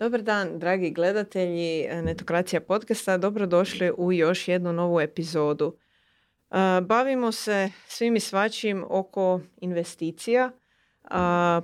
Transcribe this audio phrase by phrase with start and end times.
[0.00, 3.16] Dobar dan, dragi gledatelji Netokracija podcasta.
[3.16, 5.76] Dobrodošli u još jednu novu epizodu.
[6.50, 10.50] E, bavimo se svim i svačim oko investicija,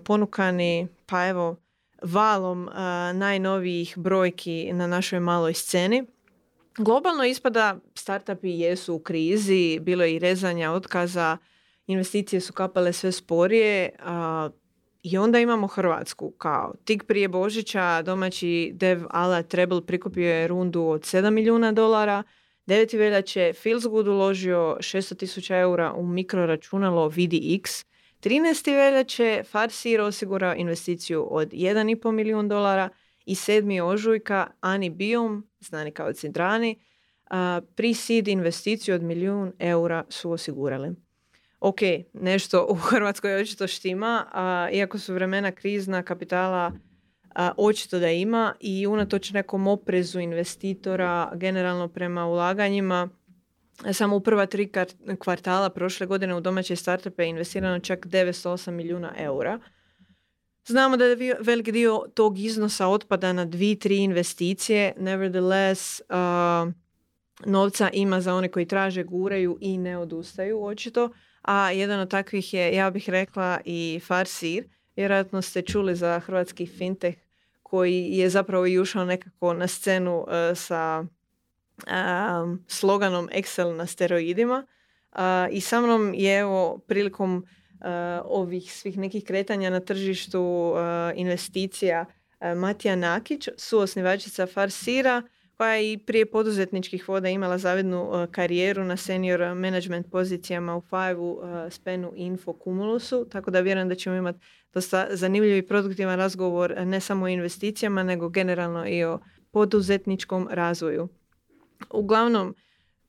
[0.05, 1.57] ponukani, pa evo,
[2.03, 2.69] valom
[3.15, 6.05] najnovijih brojki na našoj maloj sceni.
[6.79, 11.37] Globalno ispada startupi jesu u krizi, bilo je i rezanja otkaza,
[11.87, 13.91] investicije su kapale sve sporije,
[15.13, 20.83] i onda imamo Hrvatsku kao tik prije Božića domaći dev Ala Treble prikupio je rundu
[20.83, 22.23] od 7 milijuna dolara,
[22.67, 22.99] 9.
[22.99, 27.85] veljače Feelsgood uložio 600 tisuća eura u mikroračunalo VDX,
[28.21, 28.77] 13.
[28.77, 32.89] veljače Farsir osigurao investiciju od 1,5 milijun dolara
[33.27, 33.83] i 7.
[33.83, 36.79] ožujka Ani Biom, znani kao Cidrani,
[37.77, 41.06] pre-seed investiciju od milijun eura su osigurali
[41.61, 41.79] ok,
[42.13, 46.73] nešto u Hrvatskoj očito štima, a, iako su vremena krizna kapitala
[47.35, 53.09] a, očito da ima i unatoč nekom oprezu investitora generalno prema ulaganjima,
[53.93, 54.73] samo u prva tri
[55.19, 59.59] kvartala prošle godine u domaće startupe je investirano čak 908 milijuna eura.
[60.67, 64.93] Znamo da je velik dio tog iznosa otpada na dvi, tri investicije.
[64.99, 66.03] Nevertheless,
[67.45, 71.11] novca ima za one koji traže, guraju i ne odustaju očito
[71.47, 74.65] a jedan od takvih je, ja bih rekla, i Farsir.
[74.97, 77.17] Vjerojatno ste čuli za hrvatski fintech
[77.63, 84.67] koji je zapravo i ušao nekako na scenu uh, sa um, sloganom Excel na steroidima.
[85.13, 87.87] Uh, I sa mnom je evo prilikom uh,
[88.25, 90.75] ovih svih nekih kretanja na tržištu
[91.15, 92.05] investicija
[92.57, 95.23] Matija Nakić, suosnivačica Farsira,
[95.57, 100.81] koja je i prije poduzetničkih voda imala zavidnu uh, karijeru na senior management pozicijama u
[100.81, 104.39] Five-u, uh, Spenu, Info, Cumulusu, tako da vjerujem da ćemo imati
[104.75, 109.19] dosta zanimljiv i produktivan razgovor uh, ne samo o investicijama, nego generalno i o
[109.51, 111.09] poduzetničkom razvoju.
[111.91, 112.55] Uglavnom,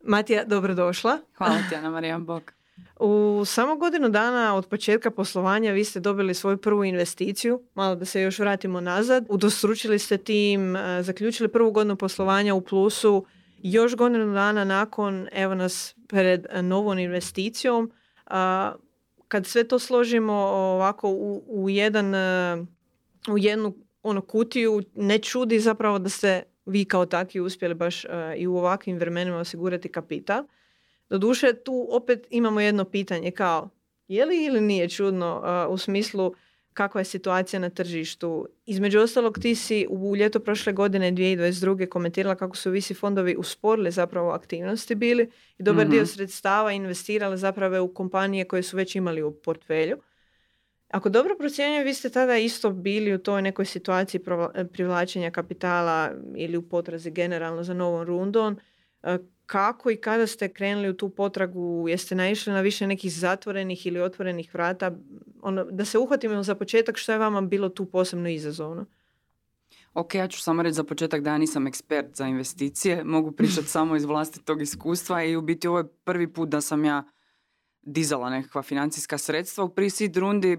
[0.03, 1.17] Matija, dobrodošla.
[1.37, 2.51] Hvala ti, Ana Marija Bog.
[2.99, 8.05] U samo godinu dana od početka poslovanja vi ste dobili svoju prvu investiciju, malo da
[8.05, 13.25] se još vratimo nazad, udostručili ste tim, e, zaključili prvu godinu poslovanja u plusu,
[13.57, 17.91] još godinu dana nakon, evo nas pred novom investicijom.
[19.27, 22.57] Kad sve to složimo ovako u, u jedan, e,
[23.29, 23.73] u jednu
[24.03, 28.57] ono kutiju, ne čudi zapravo da ste vi kao takvi uspjeli baš e, i u
[28.57, 30.43] ovakvim vremenima osigurati kapital.
[31.09, 33.69] Doduše, tu opet imamo jedno pitanje kao
[34.07, 36.33] je li ili nije čudno u smislu
[36.73, 38.47] kakva je situacija na tržištu.
[38.65, 41.89] Između ostalog, ti si u ljeto prošle godine 2022.
[41.89, 46.07] komentirala kako su visi fondovi usporili zapravo aktivnosti bili i dobar dio mhm.
[46.07, 49.97] sredstava investirali zapravo u kompanije koje su već imali u portfelju.
[50.87, 54.21] Ako dobro procjenjujem, vi ste tada isto bili u toj nekoj situaciji
[54.73, 58.59] privlačenja kapitala ili u potrazi generalno za novom rundom
[59.45, 64.01] kako i kada ste krenuli u tu potragu, jeste naišli na više nekih zatvorenih ili
[64.01, 64.91] otvorenih vrata,
[65.41, 68.85] ono, da se uhvatimo za početak što je vama bilo tu posebno izazovno?
[69.93, 73.67] Ok, ja ću samo reći za početak da ja nisam ekspert za investicije, mogu pričati
[73.77, 77.03] samo iz vlastitog iskustva i u biti ovo je prvi put da sam ja
[77.81, 79.63] dizala nekakva financijska sredstva.
[79.63, 80.57] U pre-seed rundi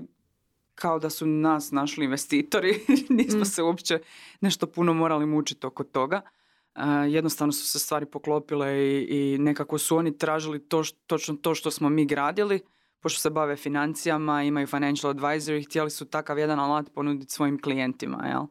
[0.74, 2.80] kao da su nas našli investitori,
[3.18, 3.44] nismo mm.
[3.44, 3.98] se uopće
[4.40, 6.22] nešto puno morali mučiti oko toga
[7.08, 11.70] jednostavno su se stvari poklopile i, i nekako su oni tražili to, točno to što
[11.70, 12.60] smo mi gradili,
[13.00, 17.62] pošto se bave financijama, imaju financial advisor i htjeli su takav jedan alat ponuditi svojim
[17.62, 18.26] klijentima.
[18.26, 18.42] Jel?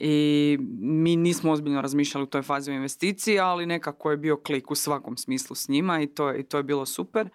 [0.00, 4.74] I mi nismo ozbiljno razmišljali u toj fazi investiciji, ali nekako je bio klik u
[4.74, 7.28] svakom smislu s njima i to, i to je bilo super.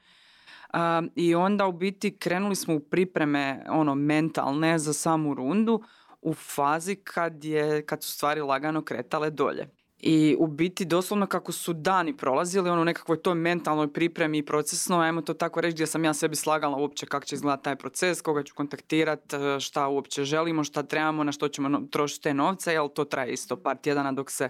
[1.15, 5.83] I onda u biti krenuli smo u pripreme ono mentalne za samu rundu
[6.21, 9.82] u fazi kad, je, kad su stvari lagano kretale dolje.
[10.05, 14.99] I u biti doslovno kako su dani prolazili, ono nekakvoj toj mentalnoj pripremi i procesno,
[14.99, 18.21] ajmo to tako reći, gdje sam ja sebi slagala uopće kako će izgledati taj proces,
[18.21, 22.73] koga ću kontaktirati, e, šta uopće želimo, šta trebamo, na što ćemo trošiti te novce,
[22.73, 24.49] jel to traje isto par tjedana dok se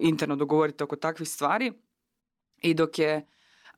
[0.00, 1.72] interno dogovorite oko takvih stvari.
[2.62, 3.26] I dok je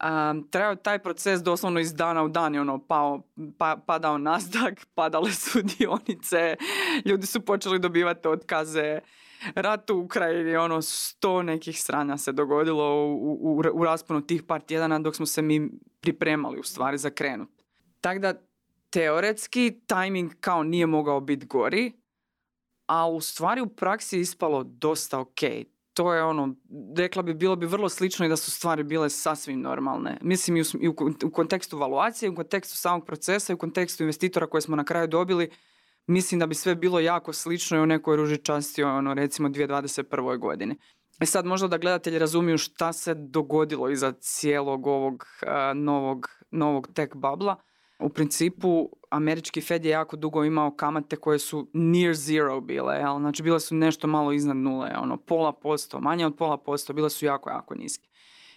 [0.03, 3.23] um, trajao taj proces doslovno iz dana u dan je ono pao,
[3.59, 6.57] pa, padao Nasdaq, padale su dionice,
[7.05, 8.99] ljudi su počeli dobivati otkaze,
[9.55, 14.61] rat u Ukrajini, ono sto nekih strana se dogodilo u, u, u rasponu tih par
[14.61, 15.71] tjedana dok smo se mi
[16.01, 17.49] pripremali u stvari za krenut.
[18.01, 18.35] Tako da
[18.91, 21.93] teoretski timing kao nije mogao biti gori,
[22.87, 25.41] a u stvari u praksi ispalo dosta ok.
[25.95, 26.55] To je ono,
[26.97, 30.19] rekla bi, bilo bi vrlo slično i da su stvari bile sasvim normalne.
[30.23, 30.95] Mislim i u,
[31.25, 35.07] u kontekstu valuacije, u kontekstu samog procesa i u kontekstu investitora koje smo na kraju
[35.07, 35.51] dobili,
[36.07, 40.39] mislim da bi sve bilo jako slično i u nekoj ružičasti ono recimo 2021.
[40.39, 40.77] godini.
[41.21, 45.25] E sad možda da gledatelji razumiju šta se dogodilo iza cijelog ovog
[45.75, 47.57] novog, novog tech babla.
[48.03, 53.19] U principu američki Fed je jako dugo imao kamate koje su near zero bile, jel?
[53.19, 57.11] znači bile su nešto malo iznad nule, ono pola posto, manje od pola posto, bile
[57.11, 58.09] su jako, jako niske.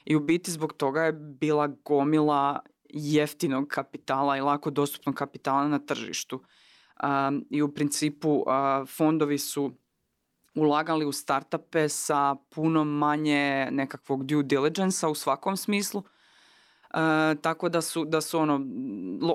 [0.06, 2.60] I u biti zbog toga je bila gomila
[2.90, 6.44] jeftinog kapitala i lako dostupnog kapitala na tržištu.
[7.50, 8.44] I u principu
[8.98, 9.72] fondovi su
[10.56, 16.04] ulagali u startupe sa puno manje nekakvog due diligence u svakom smislu.
[17.42, 18.62] Tako da su, da su ono,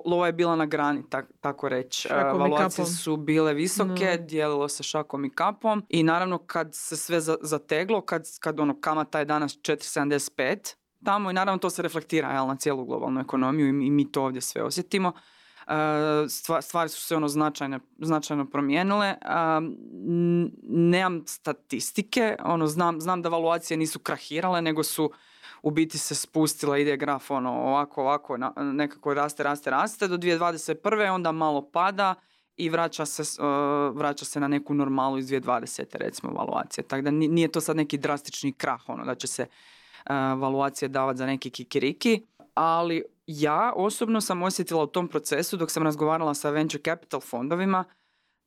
[0.04, 1.04] lova je bila na grani,
[1.40, 2.08] tako reći.
[2.12, 4.26] Valuacije su bile visoke, no.
[4.26, 9.18] dijelilo se šakom i kapom i naravno kad se sve zateglo, kad, kad ono kamata
[9.18, 10.74] je danas 4,75
[11.04, 14.24] tamo i naravno to se reflektira jel, na cijelu globalnu ekonomiju i, i mi to
[14.24, 15.12] ovdje sve osjetimo.
[16.62, 19.14] Stvari su se ono značajno, značajno promijenile.
[20.62, 25.10] Nemam statistike, ono, znam, znam da valuacije nisu krahirale, nego su
[25.62, 31.10] u biti se spustila, ide graf ono, ovako, ovako, nekako raste, raste, raste do 2021.
[31.10, 32.14] onda malo pada
[32.56, 33.42] i vraća se,
[33.92, 35.84] vraća se na neku normalu iz 2020.
[35.92, 36.84] recimo valuacije.
[36.84, 39.46] Tako da nije to sad neki drastični krah, ono, da će se
[40.36, 45.82] valuacije davati za neki kikiriki, ali ja osobno sam osjetila u tom procesu dok sam
[45.82, 47.84] razgovarala sa venture capital fondovima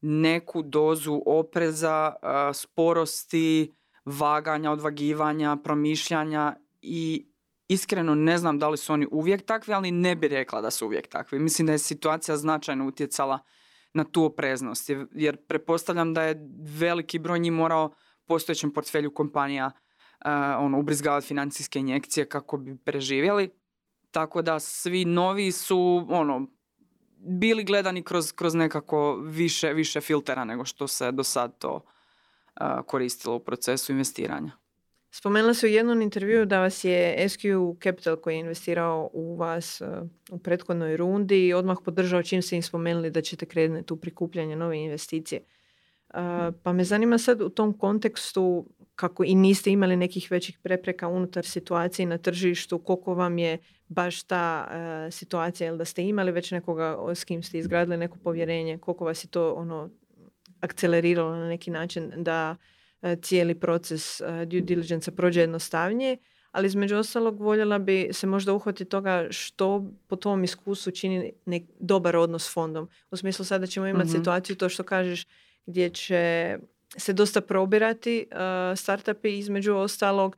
[0.02, 2.14] neku dozu opreza,
[2.54, 3.72] sporosti,
[4.06, 7.28] vaganja, odvagivanja, promišljanja i
[7.68, 10.86] iskreno ne znam da li su oni uvijek takvi, ali ne bi rekla da su
[10.86, 11.40] uvijek takvi.
[11.40, 13.40] Mislim da je situacija značajno utjecala
[13.94, 16.48] na tu opreznost, jer pretpostavljam da je
[16.80, 17.94] veliki broj njih morao
[18.26, 23.50] postojećem portfelju kompanija uh, ono, ubrizgavati financijske injekcije kako bi preživjeli.
[24.12, 26.48] Tako da svi novi su ono,
[27.18, 31.86] bili gledani kroz, kroz nekako više, više filtera nego što se do sad to
[32.86, 34.63] koristilo u procesu investiranja.
[35.16, 39.82] Spomenula se u jednom intervju da vas je SQ Capital koji je investirao u vas
[40.32, 44.56] u prethodnoj rundi i odmah podržao čim ste im spomenuli da ćete krenuti u prikupljanje
[44.56, 45.42] nove investicije.
[46.64, 48.66] Pa me zanima sad u tom kontekstu
[48.96, 53.58] kako i niste imali nekih većih prepreka unutar situacije na tržištu, koliko vam je
[53.88, 58.18] baš ta uh, situacija, jel da ste imali već nekoga s kim ste izgradili neko
[58.24, 59.90] povjerenje, koliko vas je to ono
[60.62, 62.56] akceleriralo na neki način da
[63.22, 66.18] cijeli proces uh, due diligence prođe jednostavnije,
[66.52, 71.64] ali između ostalog voljela bi se možda uhvatiti toga što po tom iskustvu čini nek
[71.80, 72.90] dobar odnos s fondom.
[73.12, 75.26] U smislu sada ćemo imati mm situaciju to što kažeš
[75.66, 76.58] gdje će
[76.98, 78.38] se dosta probirati uh,
[78.78, 80.38] startupi između ostalog.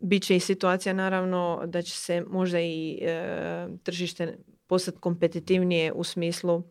[0.00, 6.62] Biće i situacija naravno da će se možda i uh, tržište postati kompetitivnije u smislu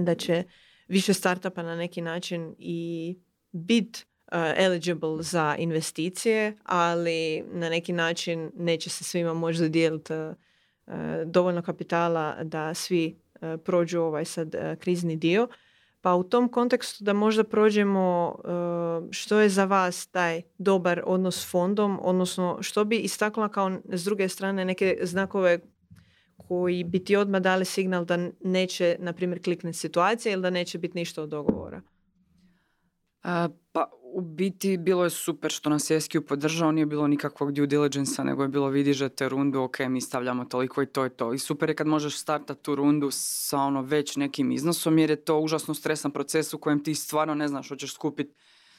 [0.00, 0.44] da će
[0.88, 3.16] više startupa na neki način i
[3.52, 4.06] bit
[4.56, 10.34] eligible za investicije, ali na neki način neće se svima moći dodijeliti uh,
[11.26, 13.16] dovoljno kapitala da svi
[13.64, 15.48] prođu ovaj sad krizni dio.
[16.00, 18.38] Pa u tom kontekstu da možda prođemo
[19.10, 24.04] što je za vas taj dobar odnos s fondom, odnosno što bi istakla kao s
[24.04, 25.58] druge strane neke znakove
[26.36, 30.78] koji bi ti odmah dali signal da neće, na primjer, kliknuti situacija ili da neće
[30.78, 31.82] biti ništa od dogovora?
[33.72, 37.66] Pa u biti bilo je super što nas je SQ podržao, nije bilo nikakvog due
[37.66, 41.32] diligence nego je bilo vidi te rundu, ok, mi stavljamo toliko i to je to.
[41.32, 45.24] I super je kad možeš startati tu rundu sa ono već nekim iznosom jer je
[45.24, 48.34] to užasno stresan proces u kojem ti stvarno ne znaš hoćeš skupiti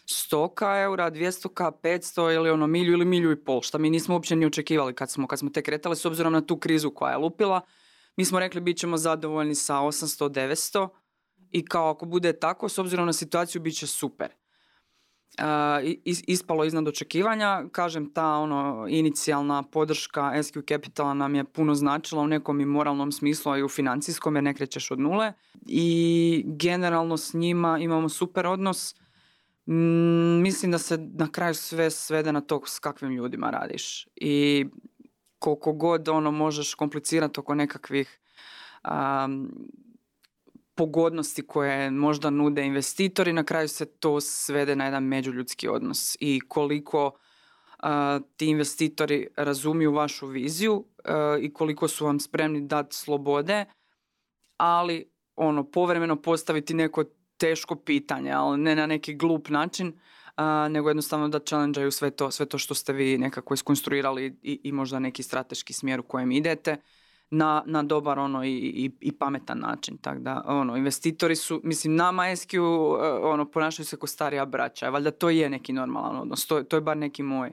[0.06, 4.36] 100 eura, 200 500 ili ono milju ili milju i pol, što mi nismo uopće
[4.36, 7.18] ni očekivali kad smo, kad smo te kretali s obzirom na tu krizu koja je
[7.18, 7.62] lupila.
[8.18, 10.88] Mi smo rekli bit ćemo zadovoljni sa 800, 900
[11.52, 14.43] i kao ako bude tako, s obzirom na situaciju, bit će super
[16.04, 17.64] ispalo iznad očekivanja.
[17.72, 23.12] Kažem, ta ono inicijalna podrška SQ Capitala nam je puno značila u nekom i moralnom
[23.12, 25.34] smislu, a i u financijskom jer ne krećeš od nule.
[25.66, 28.96] I generalno s njima imamo super odnos.
[29.66, 34.08] Mm, mislim da se na kraju sve svede na to s kakvim ljudima radiš.
[34.16, 34.66] I
[35.40, 38.20] koliko god ono možeš komplicirati oko nekakvih
[40.76, 46.18] pogodnosti koje možda nude investitori, na kraju se to svede na jedan međuljudski odnos.
[46.20, 47.12] I koliko
[48.38, 50.86] ti investitori razumiju vašu viziju
[51.42, 53.66] i koliko su vam spremni dati slobode,
[54.58, 57.04] ali ono povremeno postaviti neko
[57.38, 60.00] teško pitanje, ali ne na neki glup način,
[60.70, 64.72] nego jednostavno da challenge sve to, sve to što ste vi nekako iskonstruirali i, i
[64.72, 66.78] možda neki strateški smjer u kojem idete
[67.34, 69.98] na, na dobar ono i, i, i pametan način.
[69.98, 72.60] Tako da, ono, investitori su, mislim, nama SQ,
[73.24, 74.90] ono, ponašaju se kao starija braća.
[74.90, 76.46] Valjda to je neki normalan odnos.
[76.46, 77.52] To, to je bar neki moj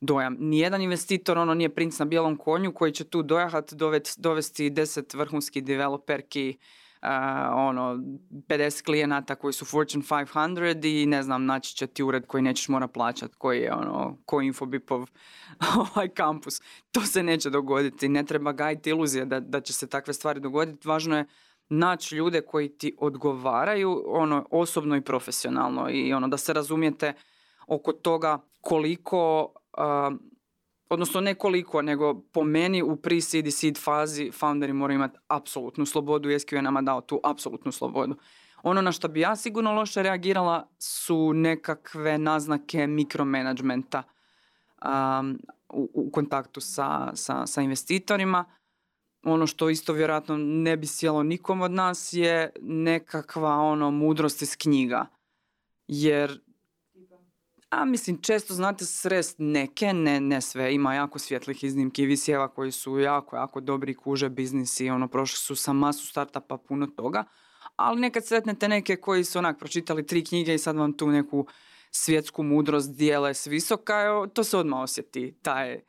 [0.00, 0.36] dojam.
[0.38, 3.72] Nijedan investitor ono nije princ na bijelom konju koji će tu dojahat,
[4.16, 6.58] dovesti deset vrhunskih developerki,
[7.52, 7.98] ono,
[8.30, 12.68] 50 klijenata koji su Fortune 500 i ne znam, naći će ti ured koji nećeš
[12.68, 15.06] mora plaćati, koji je ono, ko Infobipov
[15.94, 16.60] ovaj kampus.
[16.92, 18.08] To se neće dogoditi.
[18.08, 20.88] Ne treba gajiti iluzije da, da će se takve stvari dogoditi.
[20.88, 21.26] Važno je
[21.68, 27.12] naći ljude koji ti odgovaraju ono osobno i profesionalno i ono da se razumijete
[27.66, 29.52] oko toga koliko
[30.90, 35.86] odnosno ne koliko, nego po meni u pre-seed i seed fazi founderi moraju imati apsolutnu
[35.86, 38.16] slobodu i je nama dao tu apsolutnu slobodu.
[38.62, 44.02] Ono na što bi ja sigurno loše reagirala su nekakve naznake mikromanagementa
[44.84, 48.44] um, u, u, kontaktu sa, sa, sa investitorima.
[49.22, 54.56] Ono što isto vjerojatno ne bi sjelo nikom od nas je nekakva ono mudrost iz
[54.56, 55.06] knjiga.
[55.86, 56.40] Jer
[57.70, 62.48] a mislim, često znate srest neke, ne, ne sve, ima jako svjetlih iznimki i visjeva
[62.48, 66.86] koji su jako, jako dobri kuže biznis i ono, prošli su sa masu startupa puno
[66.86, 67.24] toga,
[67.76, 71.46] ali nekad sretnete neke koji su onak pročitali tri knjige i sad vam tu neku
[71.90, 75.80] svjetsku mudrost dijele s visoka, to se odmah osjeti, taj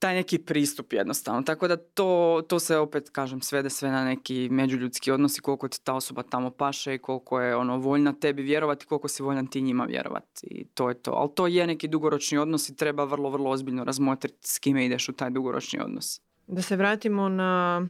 [0.00, 1.42] taj neki pristup jednostavno.
[1.42, 5.68] Tako da to, to se opet, kažem, svede sve na neki međuljudski odnos i koliko
[5.68, 9.46] ti ta osoba tamo paše i koliko je ono voljna tebi vjerovati, koliko si voljan
[9.46, 10.46] ti njima vjerovati.
[10.46, 11.10] I to je to.
[11.10, 15.08] Ali to je neki dugoročni odnos i treba vrlo, vrlo ozbiljno razmotriti s kime ideš
[15.08, 16.20] u taj dugoročni odnos.
[16.46, 17.82] Da se vratimo na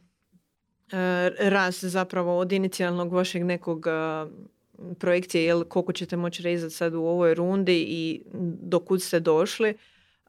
[0.91, 3.91] e, raz zapravo od inicijalnog vašeg nekog e,
[4.99, 8.21] projekcije, jel, koliko ćete moći rezati sad u ovoj rundi i
[8.61, 9.77] dokud ste došli.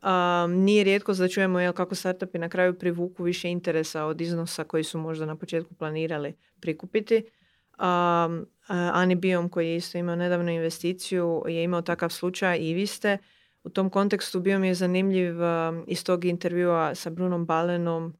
[0.02, 4.64] Um, nije rijetko da čujemo jel, kako startupi na kraju privuku više interesa od iznosa
[4.64, 7.24] koji su možda na početku planirali prikupiti.
[7.78, 12.86] Um, Ani Biom koji je isto imao nedavnu investiciju je imao takav slučaj i vi
[12.86, 13.18] ste.
[13.64, 15.34] U tom kontekstu bio mi je zanimljiv
[15.86, 18.14] iz tog intervjua sa Brunom Balenom,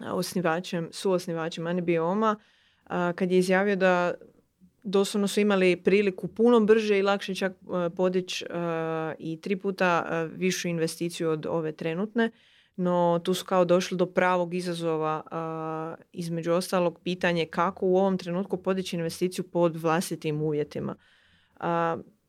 [0.00, 2.36] osnivačem, suosnivačem Ani Bioma,
[3.14, 4.14] kad je izjavio da
[4.88, 8.48] doslovno su imali priliku puno brže i lakše čak e, podići e,
[9.18, 12.30] i tri puta e, višu investiciju od ove trenutne,
[12.76, 15.22] no tu su kao došli do pravog izazova
[16.12, 20.96] između ostalog pitanje kako u ovom trenutku podići investiciju pod vlastitim uvjetima.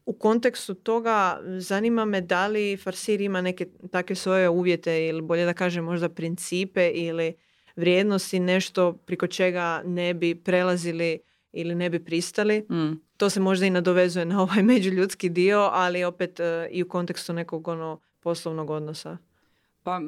[0.06, 5.46] U kontekstu toga zanima me da li Farsir ima neke takve svoje uvjete ili bolje
[5.46, 7.34] da kažem možda principe ili
[7.76, 11.20] vrijednosti, nešto priko čega ne bi prelazili
[11.52, 12.60] ili ne bi pristali.
[12.60, 13.02] Mm.
[13.18, 17.34] To se možda i nadovezuje na ovaj međuljudski dio, ali opet uh, i u kontekstu
[17.34, 19.18] nekog ono poslovnog odnosa.
[19.84, 20.00] Pa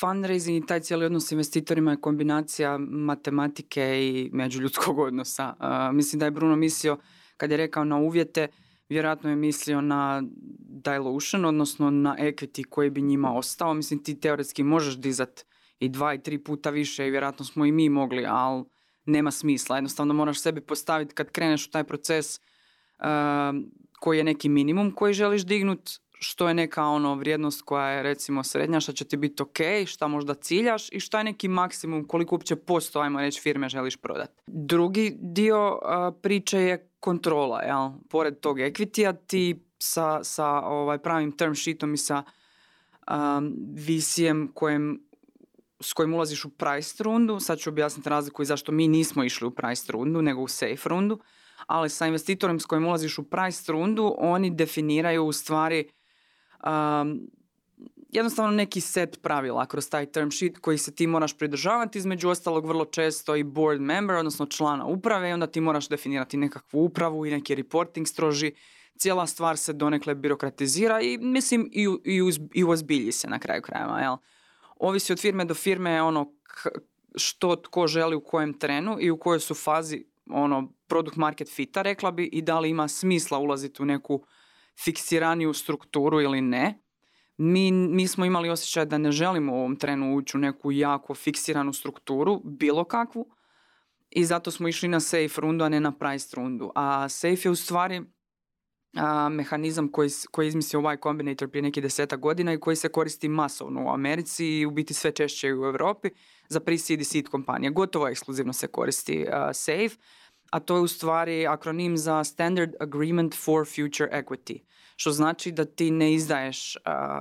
[0.00, 5.54] fundraising i taj cijeli odnos s investitorima je kombinacija matematike i međuljudskog odnosa.
[5.60, 6.98] Uh, mislim da je Bruno mislio,
[7.36, 8.48] kad je rekao na uvjete,
[8.88, 10.22] vjerojatno je mislio na
[10.84, 13.74] dilution, odnosno na equity koji bi njima ostao.
[13.74, 15.44] Mislim, ti teoretski možeš dizat
[15.78, 18.64] i dva i tri puta više i vjerojatno smo i mi mogli, ali
[19.06, 19.76] nema smisla.
[19.76, 22.40] Jednostavno moraš sebi postaviti kad kreneš u taj proces
[22.98, 23.04] uh,
[24.00, 28.44] koji je neki minimum koji želiš dignut, što je neka ono vrijednost koja je recimo
[28.44, 32.34] srednja, što će ti biti ok, šta možda ciljaš i šta je neki maksimum, koliko
[32.34, 34.42] uopće posto, ajmo reći, firme želiš prodati.
[34.46, 35.80] Drugi dio uh,
[36.22, 37.90] priče je kontrola, jel?
[38.10, 42.22] Pored tog equity ti sa, sa ovaj pravim term sheetom i sa
[43.10, 45.00] um, visijem kojem
[45.84, 49.46] s kojim ulaziš u price rundu, sad ću objasniti razliku i zašto mi nismo išli
[49.46, 51.20] u price rundu, nego u safe rundu,
[51.66, 55.88] ali sa investitorom s kojim ulaziš u price rundu, oni definiraju u stvari
[56.66, 57.20] um,
[58.14, 62.66] jednostavno neki set pravila kroz taj term sheet koji se ti moraš pridržavati, između ostalog
[62.66, 67.30] vrlo često i board member, odnosno člana uprave onda ti moraš definirati nekakvu upravu i
[67.30, 68.52] neki reporting stroži.
[68.96, 72.20] Cijela stvar se donekle birokratizira i mislim i, i,
[72.54, 74.00] i uzbilji se na kraju krajeva.
[74.00, 74.16] Jel?
[74.88, 76.34] Ovisi od firme do firme ono
[77.16, 81.82] što tko želi u kojem trenu i u kojoj su fazi ono produkt market fita
[81.82, 84.24] rekla bi i da li ima smisla ulaziti u neku
[84.84, 86.80] fiksiraniju strukturu ili ne.
[87.36, 91.14] Mi, mi smo imali osjećaj da ne želimo u ovom trenu ući u neku jako
[91.14, 93.26] fiksiranu strukturu, bilo kakvu,
[94.10, 96.70] i zato smo išli na safe rundu, a ne na price rundu.
[96.74, 98.02] A safe je u stvari
[98.96, 103.28] a, mehanizam koji, koji izmislio Y Combinator prije nekih deseta godina i koji se koristi
[103.28, 106.10] masovno u Americi i u biti sve češće u Europi
[106.48, 107.70] za pre-seed i seed kompanije.
[107.70, 109.96] Gotovo ekskluzivno se koristi Safe,
[110.50, 114.58] a to je u stvari akronim za Standard Agreement for Future Equity.
[114.96, 116.76] Što znači da ti ne izdaješ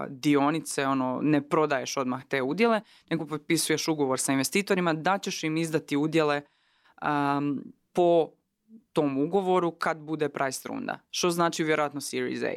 [0.10, 5.58] dionice, ono, ne prodaješ odmah te udjele, nego potpisuješ ugovor sa investitorima da ćeš im
[5.58, 6.42] izdati udjele
[7.94, 8.30] po
[8.94, 11.00] tom ugovoru kad bude price runda.
[11.10, 12.54] Što znači vjerojatno Series A.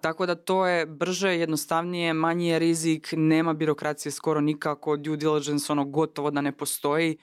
[0.00, 5.72] Tako da to je brže, jednostavnije, manji je rizik, nema birokracije skoro nikako, due diligence
[5.72, 7.18] ono gotovo da ne postoji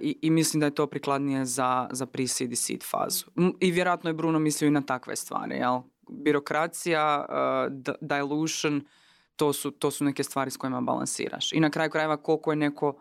[0.00, 3.24] i, i, mislim da je to prikladnije za, za pre-seed i seed fazu.
[3.60, 5.80] I vjerojatno je Bruno mislio i na takve stvari, jel?
[6.08, 8.84] Birokracija, uh, dilution,
[9.36, 11.52] to su, to su neke stvari s kojima balansiraš.
[11.52, 13.00] I na kraju krajeva koliko je neko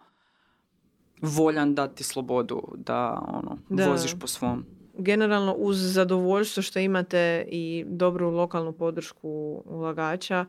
[1.21, 3.89] voljan dati slobodu da ono, da.
[3.89, 4.65] voziš po svom
[4.97, 10.45] generalno uz zadovoljstvo što imate i dobru lokalnu podršku ulagača,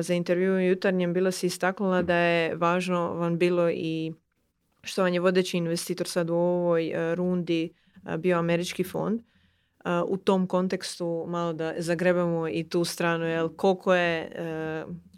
[0.00, 4.12] za intervju u jutarnjem bila si istaknula da je važno vam bilo i
[4.82, 7.72] što vam je vodeći investitor sad u ovoj rundi
[8.18, 9.20] bio američki fond.
[10.06, 14.32] U tom kontekstu malo da zagrebamo i tu stranu, jel, koliko je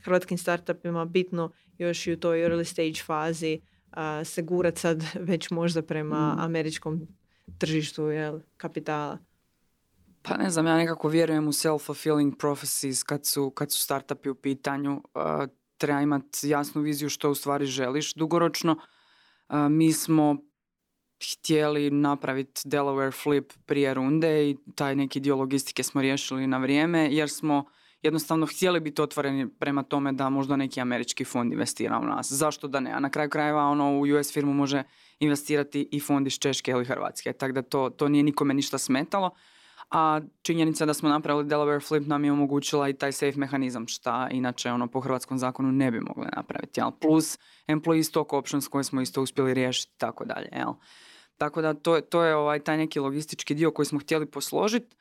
[0.04, 3.60] hrvatskim startupima bitno još i u toj early stage fazi
[4.24, 6.40] se gurat sad već možda prema mm.
[6.40, 7.08] američkom
[7.58, 9.18] tržištu jel, kapitala?
[10.22, 14.34] Pa ne znam, ja nekako vjerujem u self-fulfilling prophecies kad su, kad su startupi u
[14.34, 15.02] pitanju.
[15.14, 15.22] Uh,
[15.78, 18.76] treba imati jasnu viziju što u stvari želiš dugoročno.
[19.48, 20.36] Uh, mi smo
[21.32, 27.08] htjeli napraviti Delaware flip prije runde i taj neki dio logistike smo riješili na vrijeme
[27.10, 27.64] jer smo
[28.02, 32.32] jednostavno htjeli biti otvoreni prema tome da možda neki američki fond investira u nas.
[32.32, 32.92] Zašto da ne?
[32.92, 34.82] A na kraju krajeva ono u US firmu može
[35.20, 37.32] investirati i fond iz Češke ili Hrvatske.
[37.32, 39.30] Tako da to, to nije nikome ništa smetalo.
[39.90, 44.28] A činjenica da smo napravili Delaware Flip nam je omogućila i taj safe mehanizam, šta
[44.30, 46.80] inače ono po hrvatskom zakonu ne bi mogli napraviti.
[46.80, 46.90] Jel?
[47.00, 50.48] Plus employee stock options koje smo isto uspjeli riješiti tako dalje.
[50.52, 50.72] Jel?
[51.36, 54.96] Tako da to, to je ovaj, taj neki logistički dio koji smo htjeli posložiti.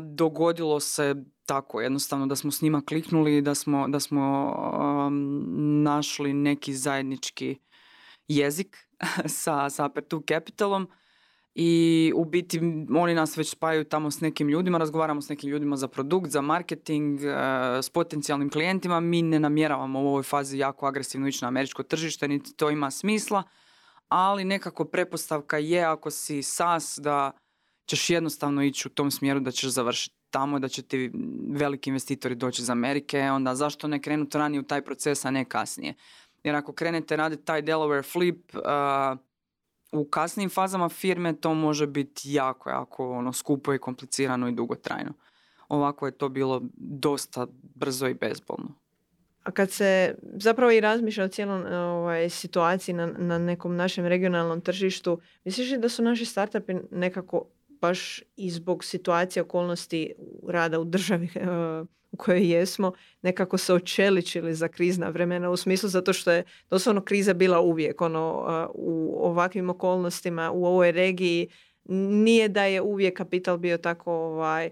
[0.00, 1.14] dogodilo se
[1.46, 4.54] tako jednostavno da smo s njima kliknuli da smo, da smo
[5.06, 5.44] um,
[5.82, 7.58] našli neki zajednički
[8.28, 8.88] jezik
[9.42, 10.88] sa, sa Aperture Capitalom
[11.54, 12.60] i u biti
[12.96, 16.40] oni nas već spajaju tamo s nekim ljudima, razgovaramo s nekim ljudima za produkt, za
[16.40, 17.26] marketing, uh,
[17.82, 19.00] s potencijalnim klijentima.
[19.00, 22.90] Mi ne namjeravamo u ovoj fazi jako agresivno ići na američko tržište, niti to ima
[22.90, 23.42] smisla,
[24.08, 27.32] ali nekako prepostavka je ako si SAS da
[27.86, 31.10] ćeš jednostavno ići u tom smjeru da ćeš završiti tamo, da će ti
[31.48, 35.44] veliki investitori doći iz Amerike, onda zašto ne krenuti ranije u taj proces, a ne
[35.44, 35.94] kasnije.
[36.44, 38.62] Jer ako krenete raditi taj Delaware flip uh,
[39.92, 45.12] u kasnim fazama firme, to može biti jako, jako ono, skupo i komplicirano i dugotrajno.
[45.68, 48.74] Ovako je to bilo dosta brzo i bezbolno.
[49.42, 54.60] A kad se zapravo i razmišlja o cijelom ovaj, situaciji na, na nekom našem regionalnom
[54.60, 57.44] tržištu, misliš li da su naši startupi nekako
[57.82, 60.12] baš i zbog situacije, okolnosti
[60.48, 61.28] rada u državi
[62.12, 62.92] u kojoj jesmo,
[63.22, 68.00] nekako se očeličili za krizna vremena u smislu zato što je doslovno kriza bila uvijek
[68.00, 71.48] ono, u ovakvim okolnostima, u ovoj regiji.
[72.24, 74.70] Nije da je uvijek kapital bio tako ovaj,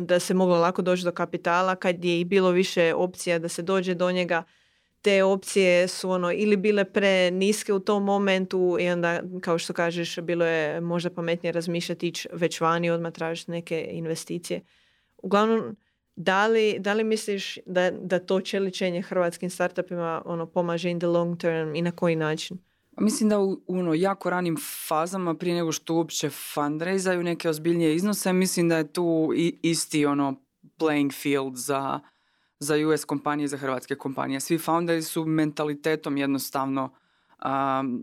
[0.00, 3.62] da se moglo lako doći do kapitala kad je i bilo više opcija da se
[3.62, 4.42] dođe do njega
[5.02, 9.72] te opcije su ono ili bile pre niske u tom momentu i onda kao što
[9.72, 14.60] kažeš bilo je možda pametnije razmišljati ići već vani odmah tražiti neke investicije.
[15.22, 15.76] Uglavnom,
[16.16, 21.06] da li, da li misliš da, da to čeličenje hrvatskim startupima ono, pomaže in the
[21.06, 22.58] long term i na koji način?
[23.00, 24.56] Mislim da u ono, jako ranim
[24.88, 29.30] fazama prije nego što uopće fundraizaju neke ozbiljnije iznose, mislim da je tu
[29.62, 30.34] isti ono
[30.78, 32.00] playing field za
[32.60, 34.40] za US kompanije, za hrvatske kompanije.
[34.40, 36.90] Svi founderi su mentalitetom jednostavno
[37.44, 38.02] um,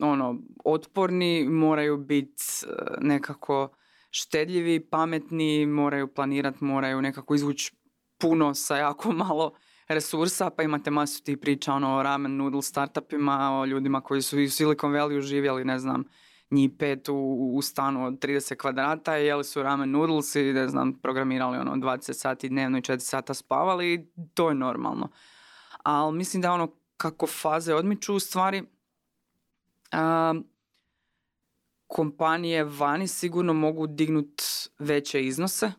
[0.00, 3.68] ono, otporni, moraju biti uh, nekako
[4.10, 7.72] štedljivi, pametni, moraju planirati, moraju nekako izvući
[8.18, 9.52] puno sa jako malo
[9.88, 14.36] resursa, pa imate masu tih priča ono, o ramen noodle startupima, o ljudima koji su
[14.42, 16.04] u Silicon Valley živjeli, ne znam,
[16.50, 21.00] njih pet u, u stanu od 30 kvadrata, jeli su ramen noodles i ne znam,
[21.00, 25.08] programirali ono 20 sati dnevno i 4 sata spavali, to je normalno.
[25.82, 28.62] Ali mislim da ono kako faze odmiču u stvari,
[31.86, 34.44] kompanije vani sigurno mogu dignuti
[34.78, 35.72] veće iznose,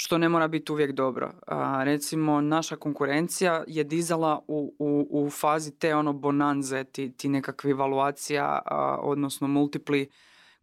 [0.00, 1.32] što ne mora biti uvijek dobro.
[1.46, 7.28] A, recimo, naša konkurencija je dizala u, u, u fazi te ono bonanze, ti, ti
[7.28, 8.62] nekakvi evaluacija,
[9.00, 10.10] odnosno multipli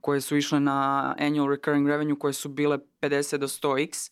[0.01, 4.11] koje su išle na annual recurring revenue koje su bile 50 do 100x.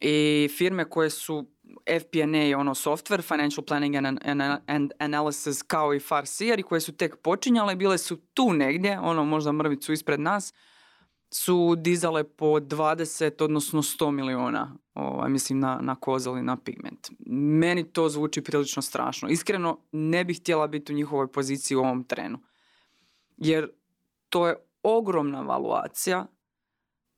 [0.00, 1.46] I firme koje su
[1.86, 4.18] FP&A, ono software, Financial Planning and,
[4.66, 9.52] and Analysis, kao i Farsier, koje su tek počinjale, bile su tu negdje, ono možda
[9.52, 10.54] mrvicu ispred nas,
[11.36, 17.10] su dizale po 20, odnosno 100 miliona, ovaj, mislim, na, na kozali, na pigment.
[17.26, 19.28] Meni to zvuči prilično strašno.
[19.28, 22.38] Iskreno, ne bih htjela biti u njihovoj poziciji u ovom trenu.
[23.36, 23.70] Jer
[24.28, 26.26] to je ogromna valuacija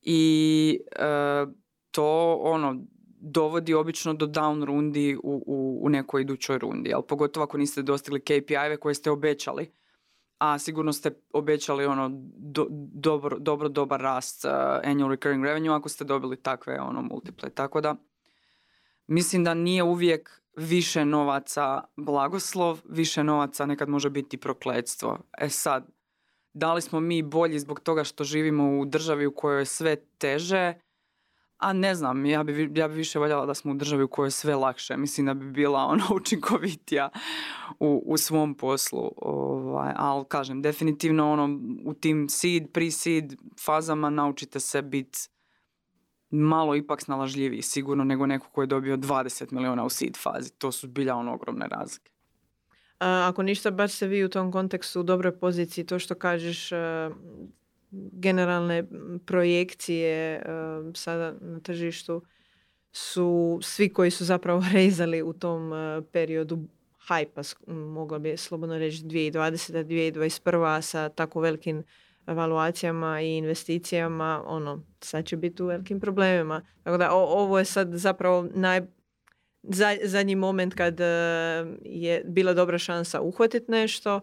[0.02, 1.46] i e,
[1.90, 2.84] to ono
[3.20, 7.82] dovodi obično do down rundi u, u, u nekoj idućoj rundi, ali pogotovo ako niste
[7.82, 9.70] dostigli KPI-eve koje ste obećali,
[10.38, 14.50] a sigurno ste obećali ono do, dobro, dobro, dobar rast uh,
[14.84, 17.50] annual recurring revenue ako ste dobili takve ono multiple.
[17.50, 17.94] Tako da
[19.06, 25.18] mislim da nije uvijek više novaca blagoslov, više novaca nekad može biti prokletstvo.
[25.38, 25.86] E sad,
[26.52, 29.96] da li smo mi bolji zbog toga što živimo u državi u kojoj je sve
[30.18, 30.74] teže,
[31.58, 34.26] a ne znam, ja bi, ja bi više voljela da smo u državi u kojoj
[34.26, 34.96] je sve lakše.
[34.96, 37.08] Mislim da bi bila ono učinkovitija
[37.80, 39.12] u, u svom poslu.
[39.16, 45.18] Ovaj, ali kažem, definitivno ono, u tim seed, pre-seed fazama naučite se biti
[46.30, 50.50] malo ipak snalažljiviji sigurno nego neko ko je dobio 20 miliona u seed fazi.
[50.50, 52.10] To su bilja ono ogromne razlike.
[52.98, 55.86] ako ništa, baš se vi u tom kontekstu u dobroj poziciji.
[55.86, 56.72] To što kažeš,
[58.12, 58.84] generalne
[59.26, 60.42] projekcije
[60.94, 62.22] sada na tržištu
[62.92, 65.72] su svi koji su zapravo rezali u tom
[66.12, 66.58] periodu
[66.98, 69.84] hajpa, mogla bi slobodno reći 2020.
[69.84, 70.80] 2021.
[70.80, 71.84] sa tako velikim
[72.26, 76.62] evaluacijama i investicijama, ono, sad će biti u velikim problemima.
[76.82, 78.80] Tako da ovo je sad zapravo naj,
[80.02, 81.00] zadnji moment kad
[81.82, 84.20] je bila dobra šansa uhvatiti nešto,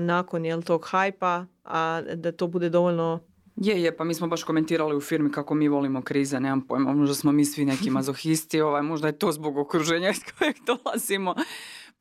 [0.00, 3.20] nakon jel, tog hajpa, a da to bude dovoljno
[3.56, 6.92] je, je, pa mi smo baš komentirali u firmi kako mi volimo krize, nemam pojma,
[6.92, 11.34] možda smo mi svi neki mazohisti, ovaj, možda je to zbog okruženja iz kojeg dolazimo,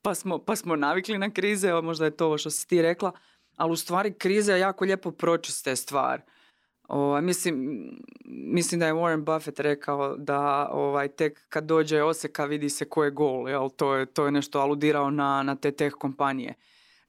[0.01, 3.11] pa smo, pa smo navikli na krize, možda je to ovo što si ti rekla,
[3.55, 6.21] ali u stvari krize jako lijepo pročiste stvar.
[6.87, 7.79] Ovaj, mislim,
[8.25, 13.03] mislim da je Warren Buffett rekao da ovaj, tek kad dođe oseka vidi se ko
[13.03, 13.69] je gol, jel?
[13.69, 16.53] To, je, to je nešto aludirao na, na te teh kompanije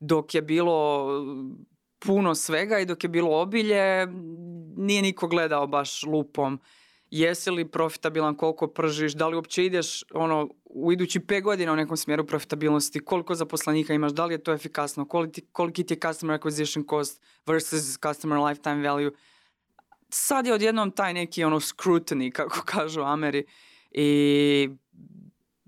[0.06, 1.08] dok je bilo
[1.98, 4.06] puno svega i dok je bilo obilje,
[4.76, 6.60] nije niko gledao baš lupom.
[7.10, 11.76] Jesi li profitabilan, koliko pržiš, da li uopće ideš ono, u idući pet godina u
[11.76, 16.00] nekom smjeru profitabilnosti, koliko zaposlenika imaš, da li je to efikasno, koliki, koliki ti je
[16.00, 19.10] customer acquisition cost versus customer lifetime value.
[20.08, 23.44] Sad je odjednom taj neki ono scrutiny, kako kažu Ameri,
[23.90, 24.68] i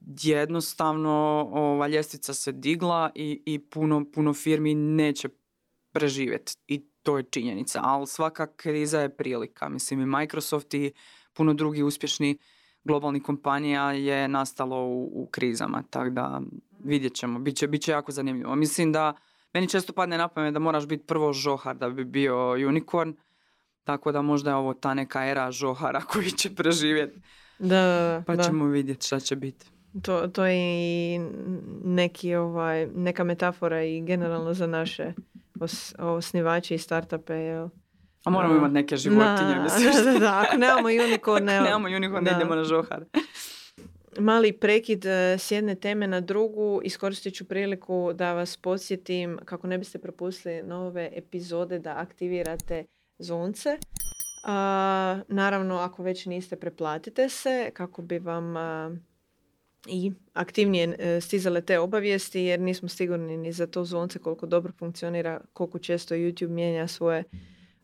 [0.07, 1.11] jednostavno
[1.53, 5.29] ova ljestvica se digla i, i puno, puno firmi neće
[5.92, 9.69] preživjeti i to je činjenica, ali svaka kriza je prilika.
[9.69, 10.92] Mislim i Microsoft i
[11.33, 12.37] puno drugih uspješnih
[12.85, 16.40] globalnih kompanija je nastalo u, u krizama, tako da
[16.85, 18.57] vidjet ćemo, bit će, bit će jako zanimljivo.
[18.57, 19.14] Mislim da
[19.55, 23.14] meni često padne na pamet da moraš biti prvo žohar da bi bio unicorn,
[23.85, 27.21] tako da možda je ovo ta neka era žohara koji će preživjeti.
[27.59, 29.66] Da, pa ćemo vidjeti šta će biti.
[30.02, 31.20] To, to je i
[31.85, 35.12] neki, ovaj, neka metafora i generalno za naše
[35.61, 37.35] os, osnivače i startupe.
[37.35, 37.68] Jel?
[38.24, 39.94] A moramo imati neke životinje, na, misliš?
[40.04, 43.04] Da, da, ako nemamo unicorn, ne, nemamo unicorn, ne idemo na žohar.
[44.18, 46.80] Mali prekid e, s jedne teme na drugu.
[46.85, 52.85] Iskoristit ću priliku da vas podsjetim kako ne biste propustili nove epizode da aktivirate
[53.18, 53.78] zonce.
[54.44, 58.54] A, naravno, ako već niste, preplatite se kako bi vam
[59.88, 64.72] i aktivnije e, stizale te obavijesti jer nismo sigurni ni za to zvonce koliko dobro
[64.79, 67.25] funkcionira, koliko često YouTube mijenja svoje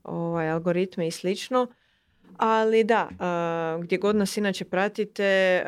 [0.05, 1.67] ovaj, algoritme i slično.
[2.37, 3.09] Ali da,
[3.83, 5.63] gdje god nas inače pratite,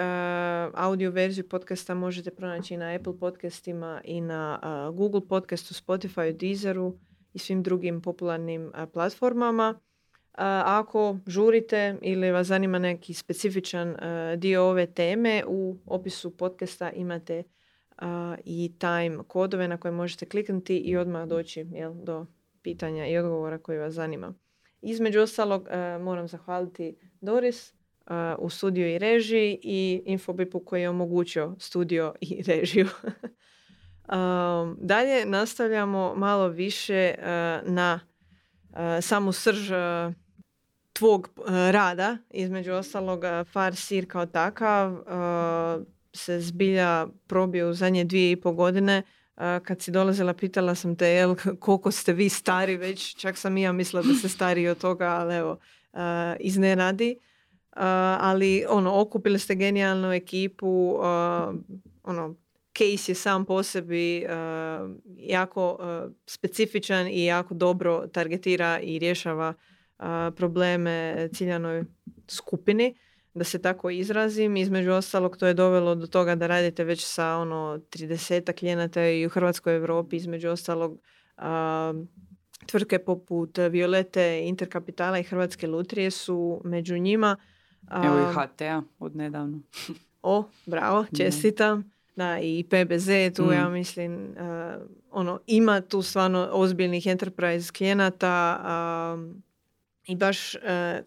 [0.75, 4.61] audio verziju podcasta možete pronaći na Apple podcastima i na
[4.95, 6.99] Google podcastu, Spotify, Deezeru
[7.35, 9.81] i svim drugim popularnim platformama
[10.65, 13.97] ako žurite ili vas zanima neki specifičan
[14.37, 17.43] dio ove teme, u opisu podcasta imate
[18.45, 22.27] i time kodove na koje možete kliknuti i odmah doći jel, do
[22.63, 24.35] pitanja i odgovora koji vas zanima.
[24.83, 25.69] Između ostalog
[26.01, 27.75] moram zahvaliti Doris
[28.39, 32.87] u studiju i režiji i Infobipu koji je omogućio studio i režiju.
[34.79, 37.15] Dalje nastavljamo malo više
[37.67, 38.01] na
[39.01, 39.71] samu srž
[40.95, 45.01] tvog e, rada, između ostalog e, Far Sir kao takav e,
[46.13, 49.03] se zbilja probio u zadnje dvije i pol godine.
[49.63, 53.63] Kad si dolazila, pitala sam te jel, koliko ste vi stari već, čak sam i
[53.63, 55.59] ja mislila da ste stariji od toga, ali evo,
[56.41, 57.17] iznenadi.
[58.21, 60.99] ali ono, okupili ste genijalnu ekipu,
[62.03, 62.35] ono,
[62.79, 64.27] case je sam po sebi
[65.17, 65.79] jako
[66.27, 69.55] specifičan i jako dobro targetira i rješava
[70.37, 71.85] probleme ciljanoj
[72.29, 72.95] skupini
[73.35, 74.57] da se tako izrazim.
[74.57, 79.27] Između ostalog to je dovelo do toga da radite već sa ono 30 klijenata i
[79.27, 80.99] u Hrvatskoj Europi između ostalog
[82.67, 87.37] tvrtke poput Violete, Interkapitala i Hrvatske lutrije su među njima.
[88.05, 89.61] Evo i HTA od nedavno.
[90.23, 91.95] o, bravo, čestitam.
[92.17, 93.73] Da, i PBZ tu, ja mm.
[93.73, 94.35] mislim,
[95.11, 98.61] ono, ima tu stvarno ozbiljnih enterprise klijenata
[100.07, 100.57] i baš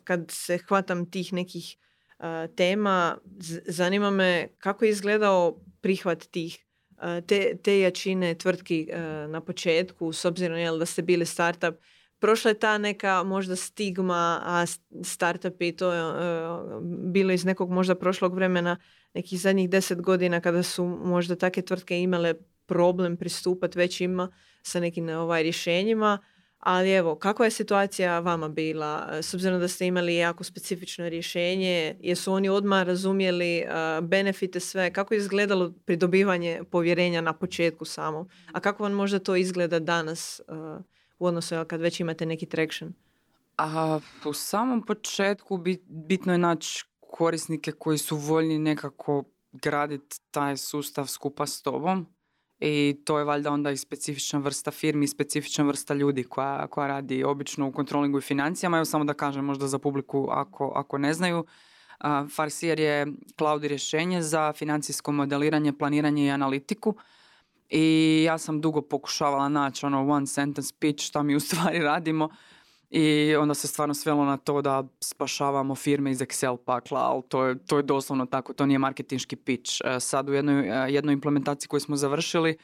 [0.03, 1.77] kad se hvatam tih nekih
[2.55, 3.17] tema,
[3.67, 6.65] zanima me kako je izgledao prihvat tih
[7.27, 8.89] te, te jačine tvrtki
[9.29, 11.75] na početku, s obzirom jel, da ste bili startup,
[12.19, 14.65] prošla je ta neka možda stigma, a
[15.03, 16.03] startupi to je
[17.13, 18.77] bilo iz nekog možda prošlog vremena,
[19.13, 22.33] nekih zadnjih deset godina kada su možda takve tvrtke imale
[22.65, 24.29] problem pristupati već ima
[24.61, 26.17] sa nekim ovaj, rješenjima.
[26.59, 29.09] Ali evo, kakva je situacija vama bila?
[29.21, 33.63] S obzirom da ste imali jako specifično rješenje, jesu oni odmah razumjeli
[34.01, 34.93] benefite sve?
[34.93, 38.27] Kako je izgledalo pridobivanje povjerenja na početku samo?
[38.51, 40.41] A kako vam možda to izgleda danas
[41.19, 42.93] u odnosu kad već imate neki traction?
[43.57, 51.05] A, u samom početku bitno je naći korisnike koji su voljni nekako graditi taj sustav
[51.05, 52.16] skupa s tobom
[52.59, 56.87] i to je valjda onda i specifična vrsta firmi i specifična vrsta ljudi koja, koja
[56.87, 58.77] radi obično u kontrolingu i financijama.
[58.77, 61.45] Evo samo da kažem možda za publiku ako, ako ne znaju.
[62.35, 66.95] Farsier je cloud rješenje za financijsko modeliranje, planiranje i analitiku.
[67.69, 72.29] I ja sam dugo pokušavala naći ono one sentence pitch šta mi u stvari radimo
[72.89, 77.45] i onda se stvarno svelo na to da spašavamo firme iz Excel pakla, ali to
[77.45, 79.81] je, to je doslovno tako, to nije marketinški pitch.
[79.85, 82.57] E, sad u jednoj, e, jednoj implementaciji koju smo završili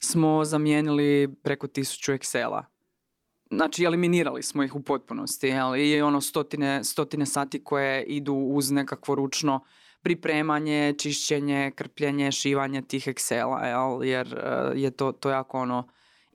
[0.00, 2.62] smo zamijenili preko tisuću Excela.
[3.50, 8.70] Znači, eliminirali smo ih u potpunosti, ali i ono stotine, stotine sati koje idu uz
[8.70, 9.60] nekakvo ručno
[10.02, 14.04] pripremanje, čišćenje, krpljenje, šivanje tih Excela, jel?
[14.04, 15.88] jer e, je to, to jako ono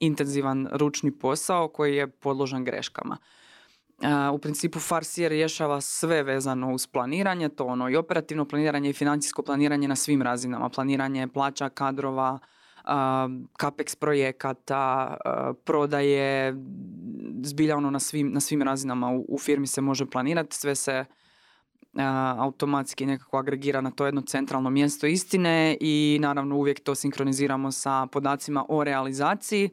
[0.05, 3.17] intenzivan ručni posao koji je podložan greškama.
[4.33, 9.41] U principu Farsier rješava sve vezano uz planiranje, to ono i operativno planiranje i financijsko
[9.43, 10.69] planiranje na svim razinama.
[10.69, 12.39] Planiranje plaća, kadrova,
[13.59, 15.17] capex projekata,
[15.63, 16.55] prodaje,
[17.43, 21.05] zbilja ono na svim, na svim razinama u firmi se može planirati, sve se
[22.37, 28.07] automatski nekako agregira na to jedno centralno mjesto istine i naravno uvijek to sinkroniziramo sa
[28.11, 29.69] podacima o realizaciji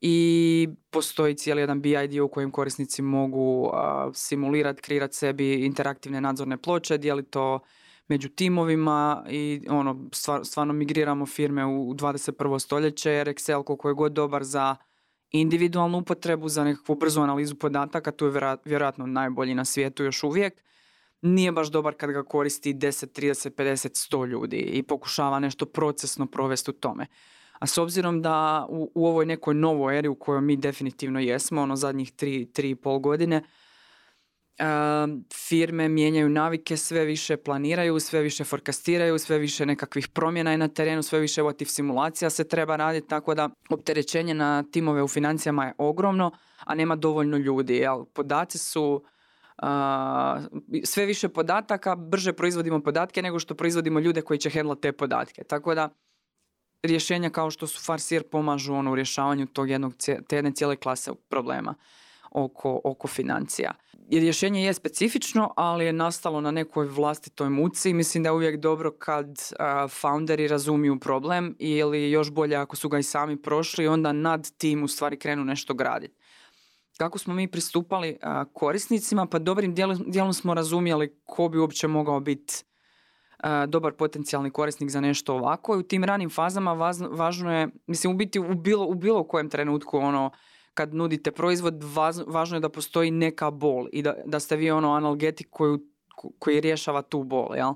[0.00, 3.70] i postoji cijeli jedan BID u kojem korisnici mogu
[4.14, 7.60] simulirati, kreirati sebi interaktivne nadzorne ploče, dijeliti to
[8.08, 10.08] među timovima i ono,
[10.44, 12.58] stvarno migriramo firme u 21.
[12.58, 14.76] stoljeće jer Excel koliko je god dobar za
[15.30, 20.62] individualnu upotrebu, za nekakvu brzu analizu podataka, tu je vjerojatno najbolji na svijetu još uvijek.
[21.22, 26.26] Nije baš dobar kad ga koristi 10, 30, 50, 100 ljudi i pokušava nešto procesno
[26.26, 27.06] provesti u tome.
[27.58, 31.62] A s obzirom da u, u ovoj nekoj novoj eri u kojoj mi definitivno jesmo,
[31.62, 33.42] ono zadnjih tri, tri i pol godine,
[35.34, 40.68] firme mijenjaju navike, sve više planiraju, sve više forecastiraju, sve više nekakvih promjena je na
[40.68, 45.66] terenu, sve više what simulacija se treba raditi, tako da opterećenje na timove u financijama
[45.66, 46.30] je ogromno,
[46.64, 47.76] a nema dovoljno ljudi.
[47.76, 48.04] Jel?
[48.04, 49.04] Podaci su
[50.84, 55.44] sve više podataka, brže proizvodimo podatke nego što proizvodimo ljude koji će hendlati te podatke.
[55.44, 55.88] Tako da
[56.82, 59.94] rješenja kao što su Farsier pomažu ono, u rješavanju tog jednog,
[60.28, 61.74] te jedne cijele klase problema
[62.30, 63.74] oko, oko financija.
[64.10, 67.92] I rješenje je specifično, ali je nastalo na nekoj vlastitoj muci.
[67.92, 69.26] Mislim da je uvijek dobro kad
[69.90, 74.82] founderi razumiju problem ili još bolje ako su ga i sami prošli, onda nad tim
[74.82, 76.14] u stvari krenu nešto graditi.
[76.96, 78.18] Kako smo mi pristupali
[78.52, 79.26] korisnicima?
[79.26, 82.64] Pa dobrim dijelom, dijelom smo razumjeli ko bi uopće mogao biti
[83.68, 86.72] dobar potencijalni korisnik za nešto ovako i u tim ranim fazama
[87.10, 90.30] važno je, mislim u biti u bilo, u bilo kojem trenutku ono
[90.74, 91.84] kad nudite proizvod
[92.26, 95.78] važno je da postoji neka bol i da, da ste vi ono analgetik koji,
[96.38, 97.72] koji rješava tu bol, jel?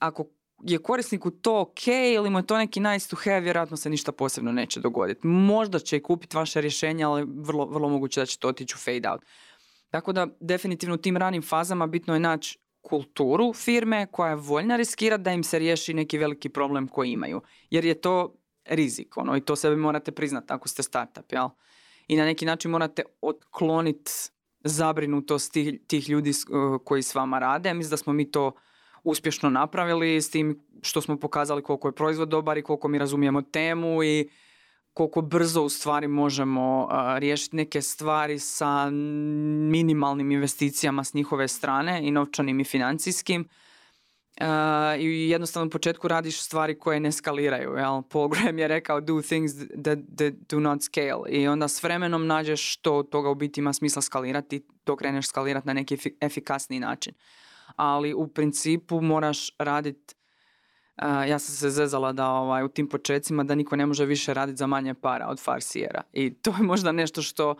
[0.00, 0.24] Ako
[0.62, 4.12] je korisniku to ok ili mu je to neki nice to have, vjerojatno se ništa
[4.12, 5.26] posebno neće dogoditi.
[5.26, 8.78] Možda će i kupiti vaše rješenje, ali vrlo, vrlo moguće da će to otići u
[8.78, 9.22] fade out.
[9.90, 14.76] Tako da definitivno u tim ranim fazama bitno je naći kulturu firme koja je voljna
[14.76, 17.40] riskirati da im se riješi neki veliki problem koji imaju.
[17.70, 21.48] Jer je to rizik, ono, i to sebi morate priznati ako ste startup, jel?
[22.08, 24.12] I na neki način morate otkloniti
[24.64, 26.32] zabrinutost tih, tih ljudi
[26.84, 27.74] koji s vama rade.
[27.74, 28.52] Mislim da smo mi to
[29.04, 33.42] uspješno napravili s tim što smo pokazali koliko je proizvod dobar i koliko mi razumijemo
[33.42, 34.30] temu i
[35.00, 38.90] koliko brzo u stvari možemo riješiti neke stvari sa
[39.70, 43.48] minimalnim investicijama s njihove strane i novčanim i financijskim.
[44.98, 47.70] I jednostavno u početku radiš stvari koje ne skaliraju.
[47.70, 48.02] Jel?
[48.02, 49.52] Paul Graham je rekao do things
[49.84, 49.98] that,
[50.48, 51.30] do not scale.
[51.30, 55.26] I onda s vremenom nađeš što od toga u biti ima smisla skalirati to kreneš
[55.26, 57.14] skalirati na neki efikasniji način.
[57.76, 60.14] Ali u principu moraš raditi
[61.06, 64.56] ja sam se zezala da ovaj, u tim počecima da niko ne može više raditi
[64.56, 66.02] za manje para od farsijera.
[66.12, 67.54] I to je možda nešto što,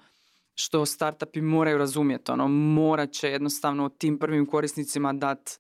[0.55, 2.33] što startupi moraju razumjeti.
[2.33, 5.53] Ono, morat će jednostavno tim prvim korisnicima dati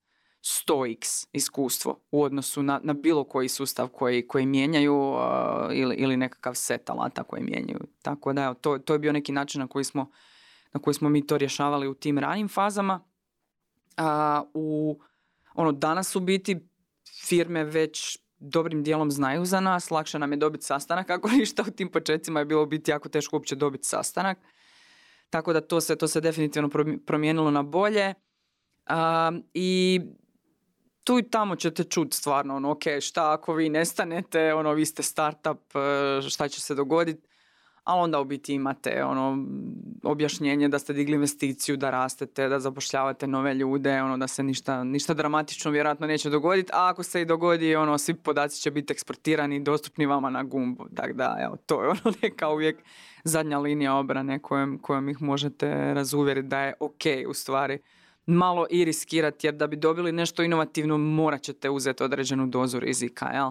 [0.42, 5.14] 100x iskustvo u odnosu na, na bilo koji sustav koji, koji mijenjaju
[5.72, 7.80] ili, ili nekakav set alata koji mijenjaju.
[8.02, 10.10] Tako da evo, to, to je bio neki način na koji smo,
[10.72, 13.00] na koji smo mi to rješavali u tim ranim fazama.
[13.96, 14.98] A, u,
[15.54, 16.69] ono, danas u biti
[17.26, 21.70] firme već dobrim dijelom znaju za nas, lakše nam je dobiti sastanak, ako ništa u
[21.70, 24.38] tim početcima je bilo biti jako teško uopće dobiti sastanak.
[25.30, 26.70] Tako da to se, to se definitivno
[27.06, 28.14] promijenilo na bolje.
[29.54, 30.00] I
[31.04, 35.02] tu i tamo ćete čuti stvarno, ono, ok, šta ako vi nestanete, ono, vi ste
[35.02, 37.29] startup, e, šta će se dogoditi
[37.90, 39.46] ali onda u biti imate ono
[40.02, 44.84] objašnjenje da ste digli investiciju, da rastete, da zapošljavate nove ljude, ono da se ništa,
[44.84, 48.92] ništa dramatično vjerojatno neće dogoditi, a ako se i dogodi, ono svi podaci će biti
[48.92, 50.86] eksportirani i dostupni vama na gumbu.
[50.94, 52.78] Tako da, evo, to je ono neka uvijek
[53.24, 57.78] zadnja linija obrane kojom, kojom ih možete razuvjeriti da je ok u stvari
[58.26, 63.26] malo i riskirati jer da bi dobili nešto inovativno morat ćete uzeti određenu dozu rizika,
[63.26, 63.50] jel?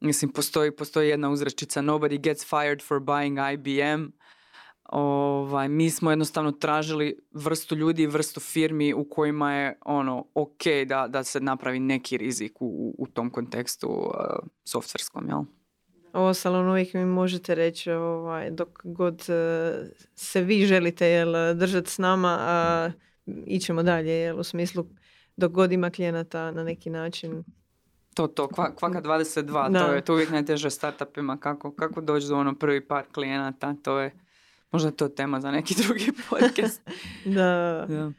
[0.00, 4.06] Mislim, postoji, postoji jedna uzrečica nobody gets fired for buying IBM.
[4.88, 10.62] Ovaj, mi smo jednostavno tražili vrstu ljudi i vrstu firmi u kojima je ono ok
[10.86, 15.42] da, da se napravi neki rizik u, u tom kontekstu uh, softverskom, jel?
[16.12, 21.90] Ovo salon uvijek mi možete reći ovaj, dok god uh, se vi želite jel, držati
[21.90, 22.90] s nama, a
[23.46, 24.84] ićemo dalje jel, u smislu
[25.36, 27.44] dok god ima klijenata na neki način
[28.26, 29.86] to, to, kvaka 22, da.
[29.86, 33.98] to je to uvijek najteže startupima, kako, kako doći do ono prvi par klijenata, to
[33.98, 34.10] je,
[34.72, 36.82] možda to tema za neki drugi podcast.
[37.24, 37.86] da.
[37.88, 38.12] da.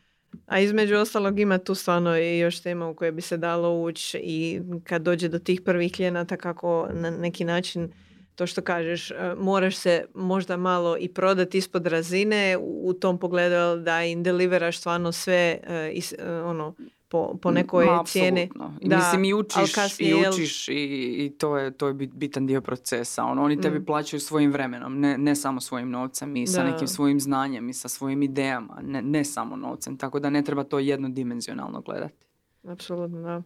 [0.45, 4.19] A između ostalog ima tu stvarno i još tema u kojoj bi se dalo ući
[4.23, 7.91] i kad dođe do tih prvih klijenata kako na neki način
[8.39, 13.81] to što kažeš, e, moraš se možda malo i prodati ispod razine u tom pogledu
[13.81, 16.75] da im deliveraš stvarno sve e, e, ono,
[17.09, 18.49] po, po nekoj Ma, cijeni.
[18.81, 23.23] Da, Mislim i učiš, i, učiš i, i, to, je, to je bitan dio procesa.
[23.23, 23.85] Ono, oni tebi mm.
[23.85, 27.87] plaćaju svojim vremenom, ne, ne samo svojim novcem i sa nekim svojim znanjem i sa
[27.87, 29.97] svojim idejama, ne, ne samo novcem.
[29.97, 32.25] Tako da ne treba to jednodimenzionalno gledati.
[32.63, 33.41] Apsolutno, da.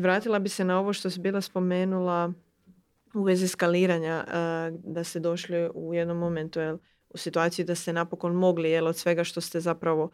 [0.00, 2.32] Vratila bi se na ovo što si bila spomenula
[3.14, 4.24] u vezi skaliranja,
[4.84, 6.78] da ste došli u jednom momentu jel,
[7.10, 10.10] u situaciju da ste napokon mogli jel, od svega što ste zapravo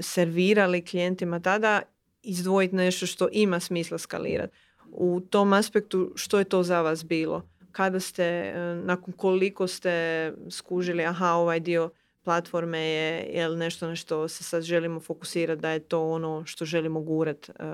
[0.00, 1.82] servirali klijentima tada
[2.22, 4.56] izdvojiti nešto što ima smisla skalirati.
[4.90, 7.42] U tom aspektu što je to za vas bilo?
[7.72, 11.90] Kada ste, e, nakon koliko ste skužili, aha, ovaj dio
[12.22, 16.64] platforme je jel, nešto na što se sad želimo fokusirati, da je to ono što
[16.64, 17.64] želimo gurat uh,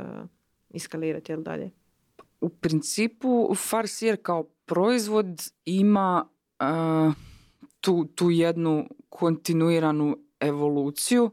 [0.70, 1.70] i skalirati, jel dalje?
[2.40, 6.28] U principu Farsier kao proizvod ima
[7.80, 11.30] tu, tu jednu kontinuiranu evoluciju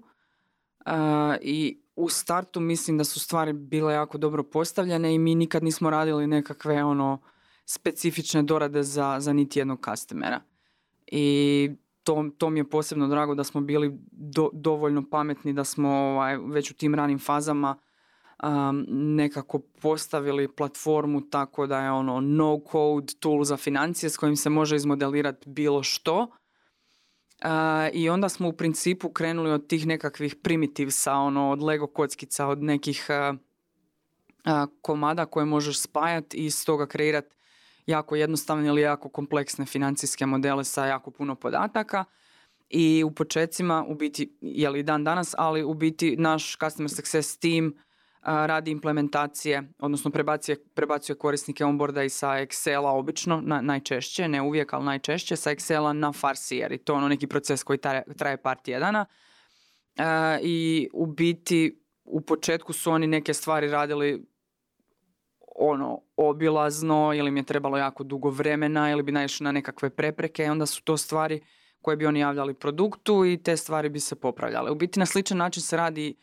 [1.42, 5.90] i u startu mislim da su stvari bile jako dobro postavljene i mi nikad nismo
[5.90, 7.22] radili nekakve ono
[7.66, 10.42] specifične dorade za, za niti jednog customera.
[11.08, 11.70] I
[12.04, 13.98] to, to mi je posebno drago da smo bili
[14.54, 17.78] dovoljno pametni da smo ovaj, već u tim ranim fazama
[18.44, 24.36] um, nekako postavili platformu tako da je ono no code tool za financije s kojim
[24.36, 26.28] se može izmodelirati bilo što
[27.94, 32.64] i onda smo u principu krenuli od tih nekakvih primitivsa, ono, od Lego kockica, od
[32.64, 33.08] nekih
[34.82, 37.36] komada koje možeš spajati i iz toga kreirati
[37.86, 42.06] jako jednostavne ili jako kompleksne financijske modele sa jako puno podataka.
[42.70, 47.38] I u počecima, u biti, je li dan danas, ali u biti naš customer success
[47.38, 47.74] team
[48.22, 54.74] radi implementacije, odnosno prebacuje, prebacuje korisnike onboarda i sa Excela obično, na, najčešće, ne uvijek,
[54.74, 58.38] ali najčešće, sa Excela na Farsier i to je ono neki proces koji traje, traje
[58.38, 59.06] par tjedana.
[60.42, 64.26] I u biti u početku su oni neke stvari radili
[65.56, 70.46] ono obilazno ili mi je trebalo jako dugo vremena ili bi naišli na nekakve prepreke
[70.46, 71.42] i onda su to stvari
[71.82, 74.72] koje bi oni javljali produktu i te stvari bi se popravljale.
[74.72, 76.16] U biti na sličan način se radi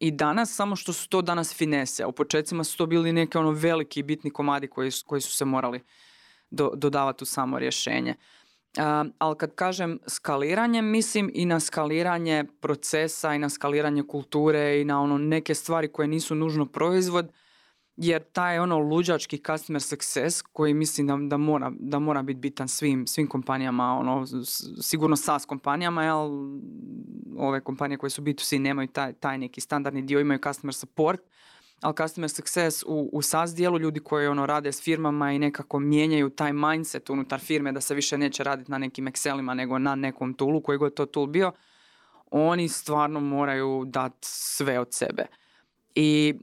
[0.00, 2.06] i danas, samo što su to danas finese.
[2.06, 5.80] U početcima su to bili neke ono veliki bitni komadi koji, koji su se morali
[6.50, 8.14] do, dodavati u samo rješenje.
[8.78, 8.84] Uh,
[9.18, 15.02] ali kad kažem skaliranje, mislim i na skaliranje procesa i na skaliranje kulture i na
[15.02, 17.32] ono neke stvari koje nisu nužno proizvod,
[18.00, 22.68] jer taj ono luđački customer success koji mislim da, da, mora, da mora biti bitan
[22.68, 24.26] svim, svim kompanijama, ono,
[24.80, 26.30] sigurno SaaS kompanijama, jel,
[27.38, 31.20] ove kompanije koje su B2C nemaju taj, taj neki standardni dio, imaju customer support,
[31.80, 35.78] ali customer success u, u SaaS dijelu, ljudi koji ono rade s firmama i nekako
[35.78, 39.94] mijenjaju taj mindset unutar firme da se više neće raditi na nekim Excelima nego na
[39.94, 41.52] nekom toolu koji god to tool bio,
[42.30, 45.26] oni stvarno moraju dati sve od sebe.
[45.94, 46.34] I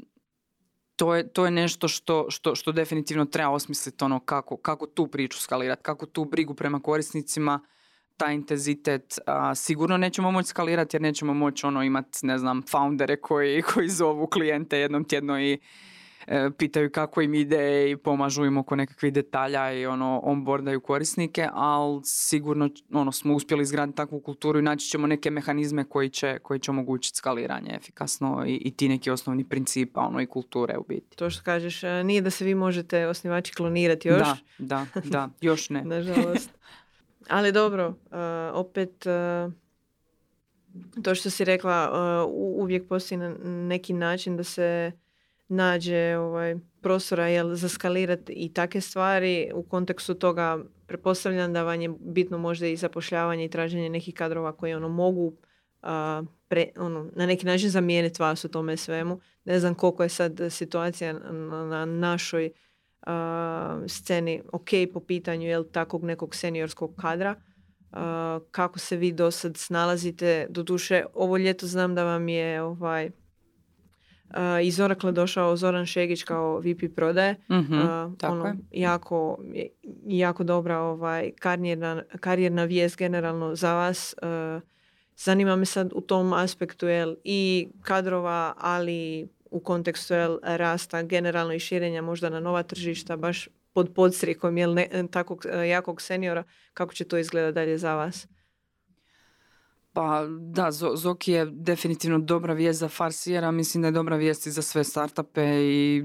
[0.95, 5.07] to je, to je nešto što, što, što definitivno treba osmisliti ono kako, kako tu
[5.07, 7.59] priču skalirati, kako tu brigu prema korisnicima,
[8.17, 13.15] taj intenzitet a, sigurno nećemo moći skalirati jer nećemo moći ono imati ne znam foundere
[13.21, 15.59] koji, koji zovu klijente jednom tjedno i
[16.57, 22.01] pitaju kako im ide i pomažu im oko nekakvih detalja i ono onboardaju korisnike, ali
[22.03, 26.59] sigurno ono, smo uspjeli izgraditi takvu kulturu i naći ćemo neke mehanizme koji će, koji
[26.59, 31.17] će omogućiti skaliranje efikasno i, i ti neki osnovni principa ono, i kulture u biti.
[31.17, 34.19] To što kažeš, e, nije da se vi možete osnivači klonirati još?
[34.19, 35.83] Da, da, da, još ne.
[35.95, 36.49] Nažalost.
[37.29, 37.95] Ali dobro, uh,
[38.53, 39.53] opet uh,
[41.03, 44.91] to što si rekla, uvijek postoji na neki način da se
[45.47, 49.51] nađe ovaj, prostora jel, za skalirati i takve stvari.
[49.53, 54.51] U kontekstu toga pretpostavljam da vam je bitno možda i zapošljavanje i traženje nekih kadrova
[54.51, 55.37] koji ono mogu
[56.47, 59.19] pre, ono, na neki način zamijeniti vas u tome svemu.
[59.45, 62.51] Ne znam koliko je sad situacija na, našoj
[63.87, 67.35] sceni ok po pitanju jel, takvog nekog seniorskog kadra.
[68.51, 70.47] kako se vi do sad snalazite?
[70.49, 73.11] Doduše, ovo ljeto znam da vam je ovaj,
[74.29, 77.35] Uh, iz Oracle došao Zoran Šegić kao VP prodaje.
[77.49, 79.37] mm ono, jako,
[80.07, 84.15] jako dobra ovaj, karijerna, karijerna vijest generalno za vas.
[84.21, 84.61] Uh,
[85.17, 91.53] zanima me sad u tom aspektu jel, i kadrova, ali u kontekstu jel, rasta generalno
[91.53, 96.43] i širenja možda na nova tržišta, baš pod podstrikom jel, ne, takvog jakog seniora.
[96.73, 98.27] Kako će to izgledati dalje za vas?
[99.95, 104.51] Pa da, Zoki je definitivno dobra vijest za Farsijera, mislim da je dobra vijest i
[104.51, 106.03] za sve startupe i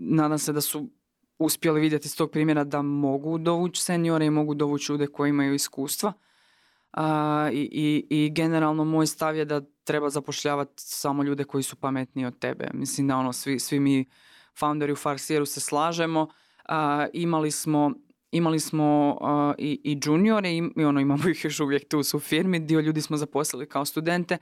[0.00, 0.90] nadam se da su
[1.38, 5.54] uspjeli vidjeti iz tog primjera da mogu dovući seniore i mogu dovući ljude koji imaju
[5.54, 6.12] iskustva.
[7.52, 12.26] i, i, I generalno moj stav je da treba zapošljavati samo ljude koji su pametniji
[12.26, 12.70] od tebe.
[12.74, 14.04] Mislim da ono, svi, svi mi
[14.58, 16.28] founderi u Farsijeru se slažemo.
[17.12, 17.92] imali smo
[18.36, 19.18] imali smo
[19.58, 23.16] i, i juniore i, ono, imamo ih još uvijek tu su firmi, dio ljudi smo
[23.16, 24.38] zaposlili kao studente,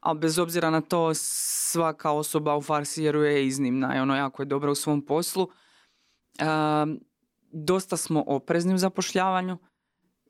[0.00, 4.46] ali bez obzira na to svaka osoba u Farsijeru je iznimna i ono jako je
[4.46, 5.48] dobra u svom poslu.
[7.52, 9.58] dosta smo oprezni u zapošljavanju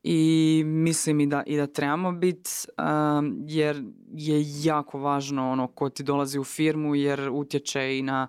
[0.02, 2.50] i mislim i da, i da trebamo biti
[3.46, 8.28] jer je jako važno ono ko ti dolazi u firmu jer utječe i na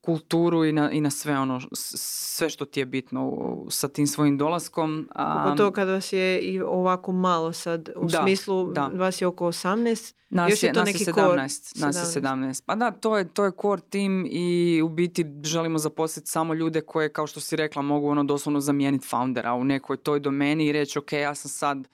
[0.00, 3.32] kulturu i na, i na sve ono, sve što ti je bitno
[3.68, 5.08] sa tim svojim dolaskom.
[5.44, 8.90] Pogotovo kad vas je i ovako malo sad, u smislu da.
[8.94, 11.42] vas je oko 18, nas još je, to neki 17, core.
[11.86, 12.62] Nas je 17.
[12.66, 16.80] Pa da, to je, to je core tim i u biti želimo zaposliti samo ljude
[16.80, 20.72] koje, kao što si rekla, mogu ono doslovno zamijeniti foundera u nekoj toj domeni i
[20.72, 21.88] reći, ok, ja sam sad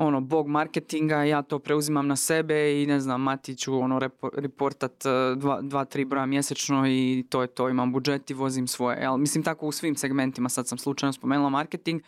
[0.00, 4.00] ono, bog marketinga, ja to preuzimam na sebe i ne znam, mati ću ono,
[4.34, 8.66] reportat e, dva, dva, tri broja mjesečno i to je to, imam budžet i vozim
[8.66, 8.98] svoje.
[9.00, 12.02] Jel, mislim, tako u svim segmentima, sad sam slučajno spomenula marketing,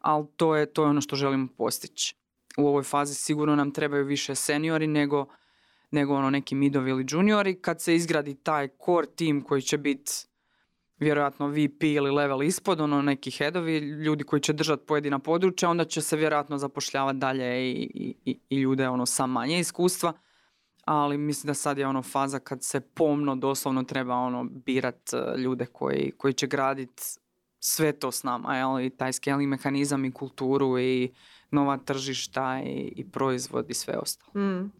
[0.00, 2.16] ali to je, to je ono što želimo postići.
[2.56, 5.26] U ovoj fazi sigurno nam trebaju više seniori nego,
[5.90, 7.60] nego ono neki midovi ili juniori.
[7.60, 10.12] Kad se izgradi taj core team koji će biti
[10.98, 15.84] vjerojatno VP ili level ispod, ono neki headovi, ljudi koji će držati pojedina područja, onda
[15.84, 20.12] će se vjerojatno zapošljavati dalje i, i, i ljude ono sa manje iskustva,
[20.84, 25.38] ali mislim da sad je ono faza kad se pomno doslovno treba ono birat e,
[25.38, 27.02] ljude koji, koji će graditi
[27.58, 28.80] sve to s nama, jel?
[28.80, 31.12] i taj scaling mehanizam i kulturu i
[31.50, 34.44] nova tržišta i, i proizvod i sve ostalo.
[34.44, 34.72] Mm.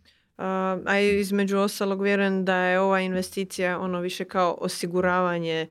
[0.86, 5.68] a između ostalog vjerujem da je ova investicija ono više kao osiguravanje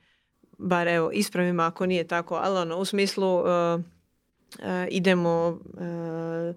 [0.57, 3.81] bar evo ispravim ako nije tako, ali ono u smislu uh, uh,
[4.89, 6.55] idemo uh,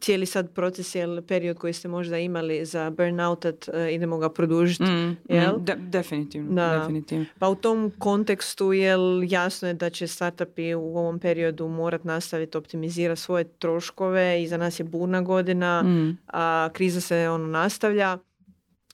[0.00, 4.82] cijeli sad proces je period koji ste možda imali za burnoutat, uh, idemo ga produžiti.
[4.84, 5.52] Mm, jel?
[5.52, 6.78] mm, de- definitivno, Da.
[6.78, 7.24] definitivno.
[7.38, 12.58] Pa u tom kontekstu jel jasno je da će startupi u ovom periodu morat nastaviti
[12.58, 16.18] optimizirati svoje troškove i za nas je burna godina, Mm.
[16.26, 18.18] a kriza se ono nastavlja.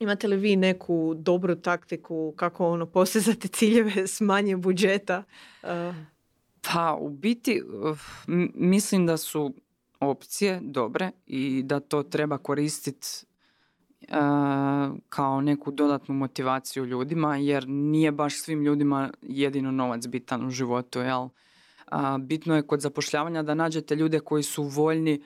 [0.03, 5.23] Imate li vi neku dobru taktiku kako ono postizati ciljeve s manje budžeta?
[5.63, 5.69] Uh,
[6.73, 7.63] Pa u biti
[8.29, 9.55] m- mislim da su
[10.01, 13.09] opcije dobre i da to treba koristiti
[15.09, 20.99] kao neku dodatnu motivaciju ljudima jer nije baš svim ljudima jedino novac bitan u životu.
[21.01, 21.29] Jel?
[22.21, 25.23] Bitno je kod zapošljavanja da nađete ljude koji su voljni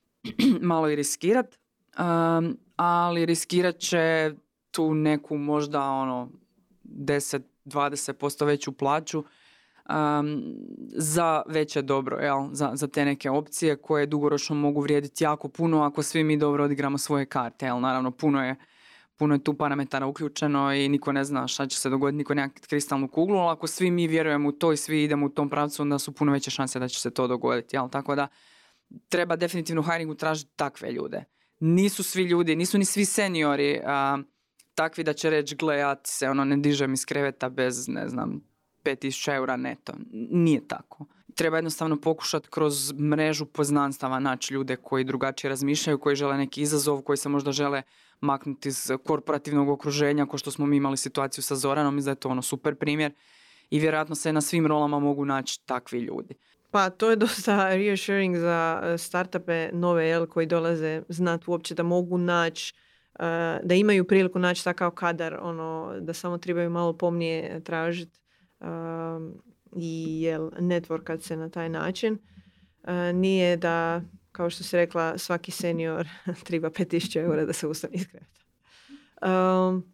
[0.60, 1.58] malo i riskirat,
[1.98, 4.34] um, ali riskirat će
[4.70, 6.30] tu neku možda ono
[6.84, 9.24] 10-20% veću plaću
[9.88, 10.42] um,
[10.88, 12.48] za veće dobro, jel?
[12.52, 16.64] Za, za te neke opcije koje dugoročno mogu vrijediti jako puno ako svi mi dobro
[16.64, 17.66] odigramo svoje karte.
[17.66, 17.80] Jel?
[17.80, 18.56] Naravno, puno je,
[19.16, 22.48] puno je tu parametara uključeno i niko ne zna šta će se dogoditi, niko nema
[22.68, 25.82] kristalnu kuglu, ali ako svi mi vjerujemo u to i svi idemo u tom pravcu,
[25.82, 27.76] onda su puno veće šanse da će se to dogoditi.
[27.76, 27.88] Jel?
[27.88, 28.28] Tako da
[29.08, 31.24] treba definitivno u hiringu tražiti takve ljude.
[31.60, 34.18] Nisu svi ljudi, nisu ni svi seniori a,
[34.74, 38.40] takvi da će reći gle ja se ono ne dižem iz kreveta bez ne znam
[38.84, 39.92] 5000 eura neto.
[40.30, 41.06] Nije tako.
[41.34, 47.02] Treba jednostavno pokušati kroz mrežu poznanstava naći ljude koji drugačije razmišljaju, koji žele neki izazov,
[47.02, 47.82] koji se možda žele
[48.20, 52.20] maknuti iz korporativnog okruženja, kao što smo mi imali situaciju sa Zoranom, mislim da je
[52.20, 53.12] to ono super primjer.
[53.70, 56.34] I vjerojatno se na svim rolama mogu naći takvi ljudi.
[56.74, 61.82] Pa to je dosta reassuring za e, startupe nove jel, koji dolaze znat uopće da
[61.82, 62.74] mogu naći
[63.14, 63.24] e,
[63.62, 68.20] da imaju priliku naći takav kadar, ono, da samo trebaju malo pomnije tražiti
[69.76, 72.18] i jel, networkat se na taj način.
[72.84, 74.02] E, nije da,
[74.32, 76.08] kao što si rekla, svaki senior
[76.46, 78.06] treba 5000 eura da se ustane iz.
[79.22, 79.92] Um,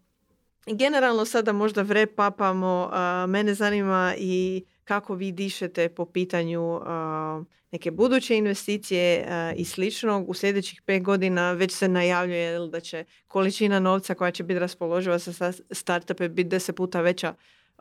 [0.65, 7.43] generalno sada možda vre papamo, a, mene zanima i kako vi dišete po pitanju a,
[7.71, 10.29] neke buduće investicije a, i sličnog.
[10.29, 15.19] U sljedećih pet godina već se najavljuje da će količina novca koja će biti raspoloživa
[15.19, 17.33] sta- startupe biti deset puta veća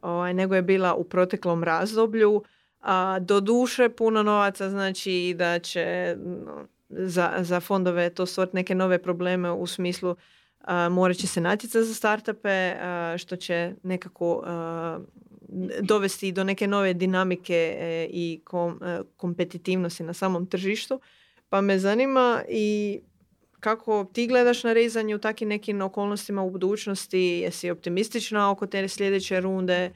[0.03, 2.43] ovaj, nego je bila u proteklom razdoblju.
[2.81, 6.17] A, do duše puno novaca znači da će
[6.89, 10.17] za, za fondove to stvoriti neke nove probleme u smislu
[10.91, 12.77] morat će se natjecati za startupe,
[13.19, 14.45] što će nekako
[15.83, 21.01] dovesti do neke nove dinamike e, i kom, e, kompetitivnosti na samom tržištu.
[21.49, 23.01] Pa me zanima i
[23.61, 28.89] kako ti gledaš na rezanje u takvim nekim okolnostima u budućnosti, jesi optimistična oko te
[28.89, 29.93] sljedeće runde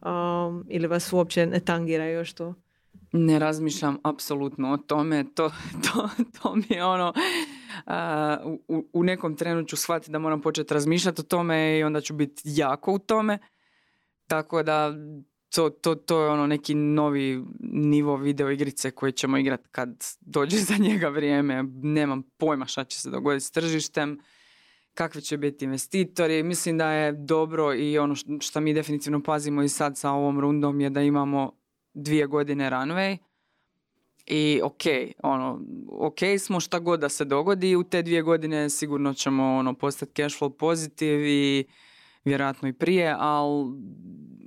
[0.00, 2.54] um, ili vas uopće ne tangira još to?
[3.12, 5.52] Ne razmišljam apsolutno o tome, to,
[5.84, 6.08] to,
[6.42, 7.12] to mi je ono,
[7.86, 8.36] a,
[8.68, 12.14] u, u nekom trenu ću shvatiti da moram početi razmišljati o tome i onda ću
[12.14, 13.38] biti jako u tome,
[14.26, 14.94] tako da
[15.54, 20.56] to, to, to je ono neki novi nivo video igrice koje ćemo igrati kad dođe
[20.56, 24.20] za njega vrijeme, nemam pojma šta će se dogoditi s tržištem,
[24.94, 29.68] kakvi će biti investitori, mislim da je dobro i ono što mi definitivno pazimo i
[29.68, 31.52] sad sa ovom rundom je da imamo
[31.94, 33.16] dvije godine runway.
[34.26, 34.82] I ok,
[35.22, 35.60] ono,
[35.98, 40.12] ok smo šta god da se dogodi u te dvije godine sigurno ćemo ono, postati
[40.22, 41.64] cash flow pozitiv i
[42.26, 43.72] vjerojatno i prije, ali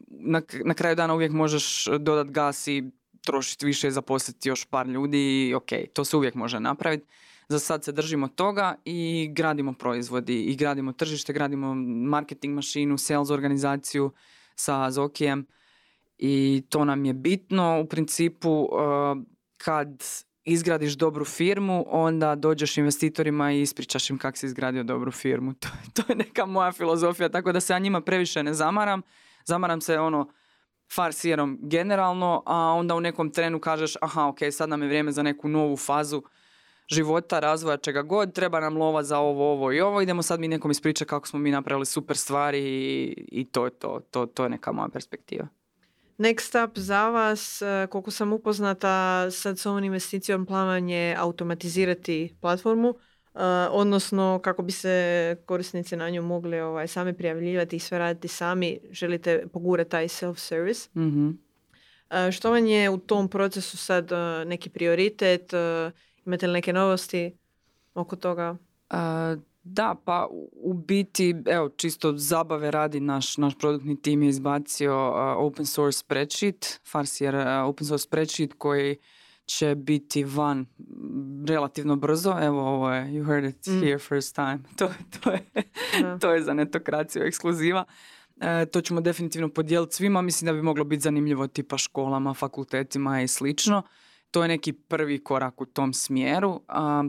[0.10, 2.84] na, na kraju dana uvijek možeš dodat gas i
[3.22, 7.06] trošiti više i zaposliti još par ljudi i ok, to se uvijek može napraviti.
[7.50, 11.74] Za sad se držimo toga i gradimo proizvodi i gradimo tržište, gradimo
[12.10, 14.12] marketing mašinu, sales organizaciju
[14.56, 15.46] sa Zokijem
[16.18, 17.82] i to nam je bitno.
[17.82, 18.70] U principu uh,
[19.58, 20.04] kad
[20.44, 25.54] izgradiš dobru firmu, onda dođeš investitorima i ispričaš im kako si izgradio dobru firmu.
[25.60, 29.02] To, to je neka moja filozofija, tako da se ja njima previše ne zamaram.
[29.46, 30.30] Zamaram se ono
[30.96, 35.24] farsijerom generalno, a onda u nekom trenu kažeš aha, ok, sad nam je vrijeme za
[35.24, 36.24] neku novu fazu
[36.88, 40.48] života, razvoja, čega god, treba nam lova za ovo, ovo i ovo, idemo sad mi
[40.48, 44.44] nekom ispričati kako smo mi napravili super stvari i, i to je to, to, to
[44.44, 45.48] je neka moja perspektiva.
[46.20, 52.36] Next up za vas, e, koliko sam upoznata, sad s ovom investicijom plan je automatizirati
[52.42, 53.40] platformu, e,
[53.72, 58.80] odnosno kako bi se korisnici na nju mogli ovaj, sami prijavljivati i sve raditi sami,
[58.92, 60.90] želite pogurati taj self-service.
[60.96, 61.30] Mhm.
[62.10, 64.12] E, Što vam je u tom procesu sad
[64.46, 65.52] neki prioritet?
[66.26, 67.38] Imate li neke novosti
[67.94, 68.58] oko toga?
[68.90, 69.36] A,
[69.72, 75.36] da, pa u- biti, evo, čisto zabave radi naš, naš produktni tim je izbacio a,
[75.38, 78.98] open source spreadsheet, Farsier a, open source spreadsheet koji
[79.46, 80.66] će biti van
[81.48, 82.36] relativno brzo.
[82.42, 83.80] Evo ovo je, you heard it Mm.
[83.80, 84.60] here first time.
[84.76, 84.90] To,
[85.20, 85.40] to, je,
[86.20, 87.84] to je za netokraciju ekskluziva.
[88.38, 90.22] E, to ćemo definitivno podijeliti svima.
[90.22, 93.82] Mislim da bi moglo biti zanimljivo tipa školama, fakultetima i slično.
[94.32, 96.62] To je neki prvi korak u tom smjeru.
[96.68, 97.04] A,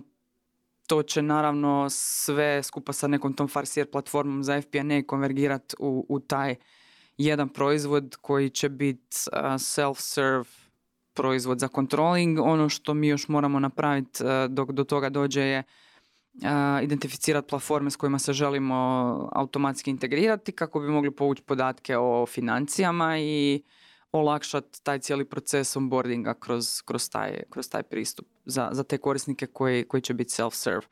[0.91, 6.21] to će naravno sve skupa sa nekom tom farsier platformom za FP&A konvergirati u, u
[6.21, 6.55] taj
[7.19, 9.17] jedan proizvod koji će biti
[9.59, 10.45] self-serve
[11.15, 12.39] proizvod za controlling.
[12.41, 15.63] Ono što mi još moramo napraviti e, dok do toga dođe je
[16.83, 18.75] identificirati platforme s kojima se želimo
[19.33, 23.63] automatski integrirati kako bi mogli povući podatke o financijama i
[24.13, 29.47] olakšati taj cijeli proces onboardinga kroz, kroz, taj, kroz taj pristup za, za te korisnike
[29.47, 30.87] koji, koji će biti self-serve.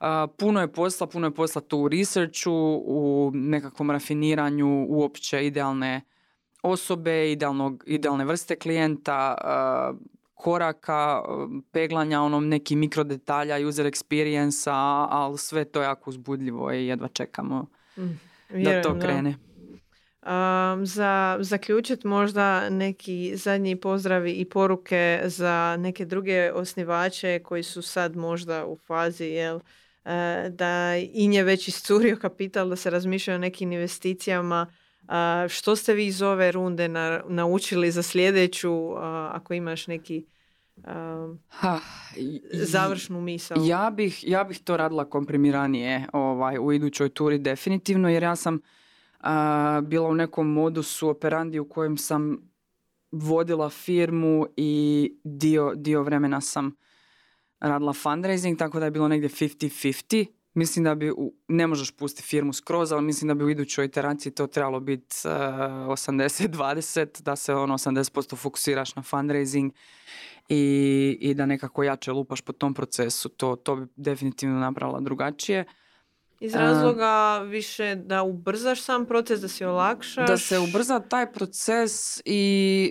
[0.00, 6.00] A, puno je posla, puno je posla tu u researchu, u nekakvom rafiniranju uopće idealne
[6.62, 9.36] osobe, idealnog, idealne vrste klijenta,
[10.34, 11.22] koraka,
[11.72, 14.70] peglanja onom neki mikrodetalja, user experience
[15.10, 19.34] ali sve to je jako uzbudljivo i jedva čekamo Mm, da to krene.
[20.26, 27.82] Um, za zaključit možda neki zadnji pozdravi i poruke za neke druge osnivače koji su
[27.82, 29.60] sad možda u fazi jel,
[30.04, 34.66] e, da i nje već iscurio kapital, da se razmišljaju o nekim investicijama.
[35.48, 38.94] Što ste vi iz ove runde na- naučili za sljedeću,
[39.30, 40.24] ako imaš neki
[40.84, 41.80] a, Ha,
[42.52, 43.56] završnu misao?
[43.60, 48.60] Ja bih, ja bih to radila komprimiranije ovaj, u idućoj turi definitivno jer ja sam
[49.82, 52.52] bila u nekom modusu operandi u kojem sam
[53.12, 56.76] vodila firmu i dio, dio vremena sam
[57.60, 60.26] radila fundraising, tako da je bilo negdje 50-50.
[60.54, 63.84] Mislim da bi, u, ne možeš pustiti firmu skroz, ali mislim da bi u idućoj
[63.84, 69.72] iteraciji to trebalo biti uh, 80-20, da se ono 80% fokusiraš na fundraising
[70.48, 73.28] i, i da nekako jače lupaš po tom procesu.
[73.28, 75.64] To, to bi definitivno napravila drugačije.
[76.42, 80.28] Iz razloga više da ubrzaš sam proces, da si olakšaš.
[80.28, 82.90] Da se ubrza taj proces i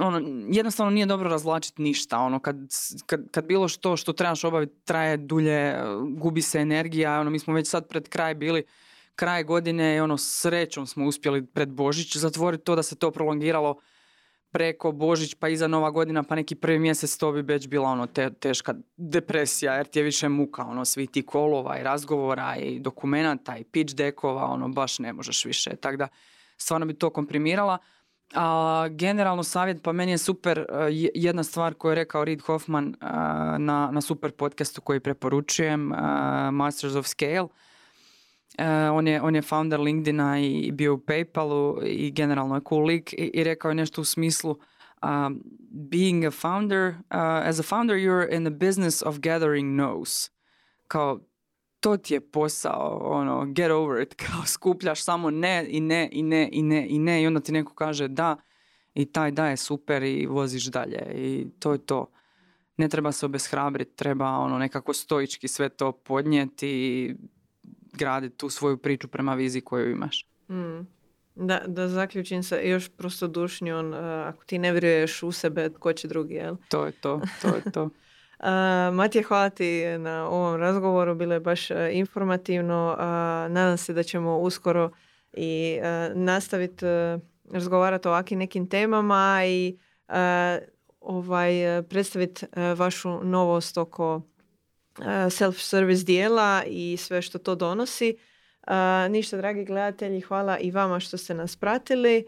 [0.00, 0.20] ono,
[0.50, 2.18] jednostavno nije dobro razvlačiti ništa.
[2.18, 2.56] Ono, kad,
[3.06, 5.74] kad, kad bilo što što trebaš obaviti traje dulje,
[6.16, 7.20] gubi se energija.
[7.20, 8.64] Ono, mi smo već sad pred kraj bili
[9.14, 13.80] kraj godine i ono srećom smo uspjeli pred Božić zatvoriti to da se to prolongiralo
[14.50, 18.06] preko Božić pa iza Nova godina pa neki prvi mjesec to bi već bila ono
[18.06, 22.78] te, teška depresija jer ti je više muka ono svi ti kolova i razgovora i
[22.78, 26.08] dokumenata i pitch dekova ono baš ne možeš više tako da
[26.56, 27.78] stvarno bi to komprimirala.
[28.34, 32.86] A generalno savjet pa meni je super je- jedna stvar koju je rekao Reid Hoffman
[32.88, 33.08] uh,
[33.58, 35.98] na, na super podcastu koji preporučujem uh,
[36.52, 37.48] Masters of Scale
[38.92, 43.12] on, je, on je founder LinkedIna i bio u Paypalu i generalno je cool lik
[43.12, 44.58] i, i rekao je nešto u smislu
[45.02, 50.30] um, being a founder, uh, as a founder you're in the business of gathering no's.
[50.88, 51.20] Kao,
[51.80, 56.22] to ti je posao, ono, get over it, kao skupljaš samo ne i ne i
[56.22, 58.36] ne i ne i ne i onda ti neko kaže da
[58.94, 62.10] i taj da je super i voziš dalje i to je to.
[62.76, 67.14] Ne treba se obeshrabriti, treba ono nekako stoički sve to podnijeti i
[67.98, 70.26] graditi tu svoju priču prema viziji koju imaš.
[70.48, 70.86] Mm.
[71.34, 76.08] Da, da zaključim se još prostodušnjon, uh, ako ti ne vjeruješ u sebe, tko će
[76.08, 76.56] drugi, jel?
[76.68, 77.82] To je to, to je to.
[77.82, 77.90] Uh,
[78.96, 82.96] Matija, hvala ti na ovom razgovoru, bilo je baš uh, informativno.
[82.98, 83.04] Uh,
[83.52, 84.90] nadam se da ćemo uskoro
[85.32, 87.20] i uh, nastaviti uh,
[87.52, 89.78] razgovarati o ovakvim nekim temama i
[90.08, 90.14] uh,
[91.00, 91.52] ovaj,
[91.88, 94.22] predstaviti uh, vašu novost oko
[95.06, 98.16] self-service dijela i sve što to donosi.
[98.66, 98.74] Uh,
[99.10, 102.24] ništa, dragi gledatelji, hvala i vama što ste nas pratili.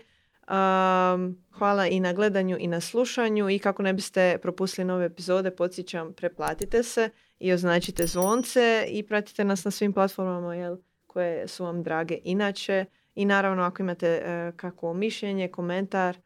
[0.51, 5.51] Um, hvala i na gledanju i na slušanju i kako ne biste propustili nove epizode,
[5.51, 11.65] podsjećam, preplatite se i označite zvonce i pratite nas na svim platformama jel, koje su
[11.65, 12.85] vam drage inače.
[13.15, 16.19] I naravno ako imate e, kakvo mišljenje, komentar e,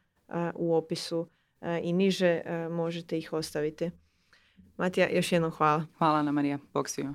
[0.54, 1.28] u opisu
[1.60, 3.90] e, i niže e, možete ih ostaviti.
[4.76, 5.84] Matija, još jednom hvala.
[5.98, 7.14] Hvala Ana Marija, bog svima.